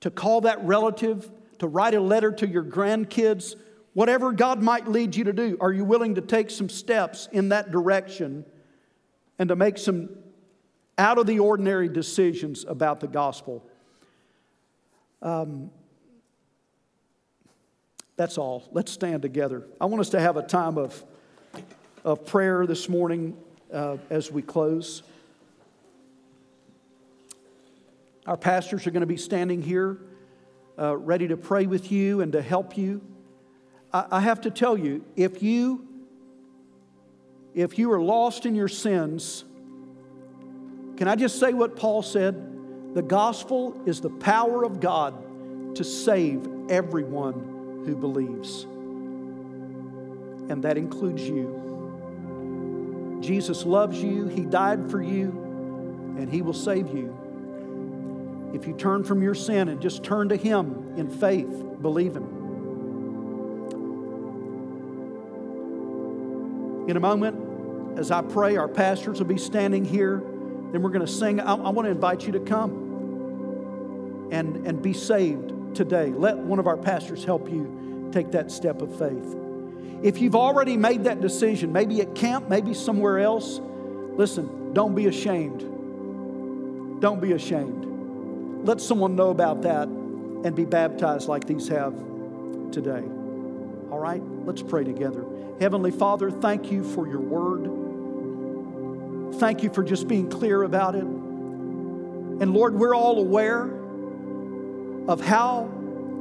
To 0.00 0.10
call 0.10 0.42
that 0.42 0.64
relative 0.64 1.30
to 1.64 1.68
write 1.68 1.94
a 1.94 2.00
letter 2.00 2.30
to 2.30 2.46
your 2.46 2.62
grandkids, 2.62 3.56
whatever 3.94 4.32
God 4.32 4.62
might 4.62 4.86
lead 4.86 5.16
you 5.16 5.24
to 5.24 5.32
do, 5.32 5.56
are 5.62 5.72
you 5.72 5.82
willing 5.82 6.16
to 6.16 6.20
take 6.20 6.50
some 6.50 6.68
steps 6.68 7.26
in 7.32 7.48
that 7.48 7.70
direction 7.70 8.44
and 9.38 9.48
to 9.48 9.56
make 9.56 9.78
some 9.78 10.10
out 10.98 11.16
of 11.16 11.26
the 11.26 11.38
ordinary 11.38 11.88
decisions 11.88 12.66
about 12.68 13.00
the 13.00 13.06
gospel? 13.06 13.64
Um, 15.22 15.70
that's 18.16 18.36
all. 18.36 18.68
Let's 18.70 18.92
stand 18.92 19.22
together. 19.22 19.66
I 19.80 19.86
want 19.86 20.02
us 20.02 20.10
to 20.10 20.20
have 20.20 20.36
a 20.36 20.42
time 20.42 20.76
of, 20.76 21.02
of 22.04 22.26
prayer 22.26 22.66
this 22.66 22.90
morning 22.90 23.38
uh, 23.72 23.96
as 24.10 24.30
we 24.30 24.42
close. 24.42 25.02
Our 28.26 28.36
pastors 28.36 28.86
are 28.86 28.90
going 28.90 29.00
to 29.00 29.06
be 29.06 29.16
standing 29.16 29.62
here 29.62 29.98
uh, 30.78 30.96
ready 30.96 31.28
to 31.28 31.36
pray 31.36 31.66
with 31.66 31.92
you 31.92 32.20
and 32.20 32.32
to 32.32 32.42
help 32.42 32.76
you. 32.76 33.00
I, 33.92 34.06
I 34.12 34.20
have 34.20 34.40
to 34.42 34.50
tell 34.50 34.76
you, 34.76 35.04
if 35.16 35.42
you 35.42 35.88
if 37.54 37.78
you 37.78 37.92
are 37.92 38.00
lost 38.00 38.46
in 38.46 38.56
your 38.56 38.68
sins, 38.68 39.44
can 40.96 41.06
I 41.06 41.14
just 41.14 41.38
say 41.38 41.52
what 41.52 41.76
Paul 41.76 42.02
said? 42.02 42.50
The 42.94 43.02
gospel 43.02 43.80
is 43.86 44.00
the 44.00 44.10
power 44.10 44.64
of 44.64 44.80
God 44.80 45.76
to 45.76 45.84
save 45.84 46.48
everyone 46.68 47.82
who 47.86 47.94
believes. 47.96 48.64
And 50.50 50.62
that 50.64 50.76
includes 50.76 51.22
you. 51.22 51.60
Jesus 53.20 53.64
loves 53.64 54.02
you, 54.02 54.26
He 54.26 54.44
died 54.44 54.90
for 54.90 55.00
you, 55.00 55.30
and 56.18 56.28
He 56.28 56.42
will 56.42 56.52
save 56.52 56.88
you. 56.88 57.16
If 58.54 58.66
you 58.66 58.74
turn 58.74 59.04
from 59.04 59.22
your 59.22 59.34
sin 59.34 59.68
and 59.68 59.80
just 59.80 60.02
turn 60.04 60.28
to 60.30 60.36
Him 60.36 60.94
in 60.96 61.08
faith, 61.10 61.82
believe 61.82 62.14
Him. 62.16 62.42
In 66.88 66.96
a 66.96 67.00
moment, 67.00 67.98
as 67.98 68.10
I 68.10 68.22
pray, 68.22 68.56
our 68.56 68.68
pastors 68.68 69.18
will 69.18 69.26
be 69.26 69.38
standing 69.38 69.84
here. 69.84 70.22
Then 70.72 70.82
we're 70.82 70.90
going 70.90 71.06
to 71.06 71.12
sing. 71.12 71.40
I, 71.40 71.54
I 71.54 71.70
want 71.70 71.86
to 71.86 71.90
invite 71.90 72.26
you 72.26 72.32
to 72.32 72.40
come 72.40 74.28
and, 74.30 74.66
and 74.66 74.82
be 74.82 74.92
saved 74.92 75.52
today. 75.74 76.08
Let 76.08 76.36
one 76.36 76.58
of 76.58 76.66
our 76.66 76.76
pastors 76.76 77.24
help 77.24 77.50
you 77.50 78.08
take 78.12 78.32
that 78.32 78.50
step 78.52 78.82
of 78.82 78.96
faith. 78.98 79.36
If 80.02 80.20
you've 80.20 80.36
already 80.36 80.76
made 80.76 81.04
that 81.04 81.20
decision, 81.20 81.72
maybe 81.72 82.00
at 82.02 82.14
camp, 82.14 82.48
maybe 82.48 82.74
somewhere 82.74 83.18
else, 83.18 83.60
listen, 84.16 84.72
don't 84.74 84.94
be 84.94 85.06
ashamed 85.06 85.62
Don't 87.00 87.20
be 87.20 87.32
ashamed. 87.32 87.86
Let 88.64 88.80
someone 88.80 89.14
know 89.14 89.30
about 89.30 89.62
that 89.62 89.88
and 89.88 90.54
be 90.54 90.64
baptized 90.64 91.28
like 91.28 91.46
these 91.46 91.68
have 91.68 91.92
today. 92.72 93.04
All 93.90 93.98
right, 93.98 94.22
let's 94.44 94.62
pray 94.62 94.84
together. 94.84 95.24
Heavenly 95.60 95.90
Father, 95.90 96.30
thank 96.30 96.72
you 96.72 96.82
for 96.82 97.06
your 97.06 97.20
word. 97.20 97.68
Thank 99.38 99.62
you 99.62 99.70
for 99.70 99.84
just 99.84 100.08
being 100.08 100.30
clear 100.30 100.62
about 100.62 100.94
it. 100.94 101.04
And 101.04 102.54
Lord, 102.54 102.74
we're 102.74 102.94
all 102.94 103.18
aware 103.18 103.70
of 105.08 105.20
how 105.20 105.70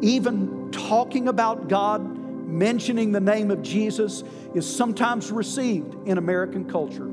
even 0.02 0.70
talking 0.72 1.30
about 1.30 1.70
God, 1.70 2.18
mentioning 2.48 3.14
the 3.14 3.22
name 3.22 3.52
of 3.52 3.62
Jesus, 3.62 4.24
is 4.54 4.70
sometimes 4.70 5.32
received 5.32 5.96
in 6.08 6.18
American 6.18 6.70
culture. 6.70 7.10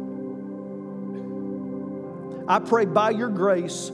I 2.49 2.59
pray 2.59 2.85
by 2.85 3.11
your 3.11 3.29
grace, 3.29 3.93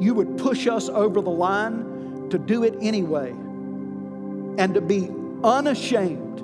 you 0.00 0.14
would 0.14 0.38
push 0.38 0.66
us 0.66 0.88
over 0.88 1.20
the 1.20 1.30
line 1.30 2.28
to 2.30 2.38
do 2.38 2.64
it 2.64 2.74
anyway 2.80 3.30
and 3.30 4.74
to 4.74 4.80
be 4.80 5.10
unashamed 5.42 6.40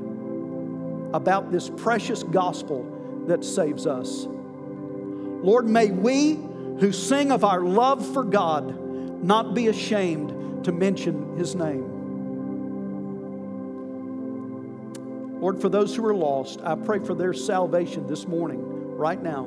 about 1.15 1.53
this 1.53 1.71
precious 1.71 2.23
gospel 2.23 3.25
that 3.27 3.45
saves 3.45 3.87
us. 3.87 4.27
Lord, 4.29 5.69
may 5.69 5.91
we 5.91 6.35
who 6.81 6.93
sing 6.93 7.31
of 7.31 7.45
our 7.45 7.61
love 7.61 8.05
for 8.13 8.25
God 8.25 8.81
not 9.23 9.55
be 9.55 9.69
ashamed 9.69 10.65
to 10.65 10.73
mention 10.73 11.37
his 11.37 11.55
name. 11.55 11.93
Lord, 15.41 15.61
for 15.61 15.69
those 15.69 15.95
who 15.95 16.05
are 16.07 16.15
lost, 16.15 16.61
I 16.63 16.75
pray 16.75 16.99
for 17.01 17.15
their 17.15 17.35
salvation 17.35 18.07
this 18.07 18.27
morning, 18.27 18.97
right 18.97 19.23
now. 19.23 19.45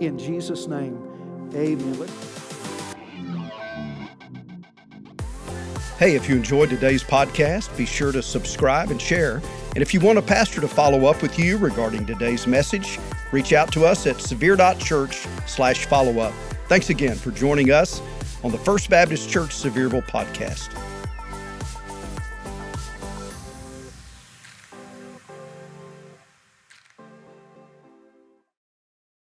In 0.00 0.18
Jesus' 0.18 0.66
name, 0.66 1.13
amen. 1.54 2.08
Hey, 5.98 6.16
if 6.16 6.28
you 6.28 6.34
enjoyed 6.34 6.70
today's 6.70 7.04
podcast, 7.04 7.74
be 7.76 7.86
sure 7.86 8.10
to 8.12 8.20
subscribe 8.20 8.90
and 8.90 9.00
share. 9.00 9.40
And 9.74 9.82
if 9.82 9.94
you 9.94 10.00
want 10.00 10.18
a 10.18 10.22
pastor 10.22 10.60
to 10.60 10.68
follow 10.68 11.06
up 11.06 11.22
with 11.22 11.38
you 11.38 11.56
regarding 11.56 12.04
today's 12.04 12.46
message, 12.46 12.98
reach 13.32 13.52
out 13.52 13.72
to 13.72 13.84
us 13.84 14.06
at 14.06 14.20
severe.church 14.20 15.26
slash 15.46 15.86
follow 15.86 16.18
up. 16.18 16.34
Thanks 16.68 16.90
again 16.90 17.16
for 17.16 17.30
joining 17.30 17.70
us 17.70 18.02
on 18.42 18.50
the 18.50 18.58
First 18.58 18.90
Baptist 18.90 19.30
Church 19.30 19.50
Sevierville 19.50 20.06
podcast. 20.06 20.83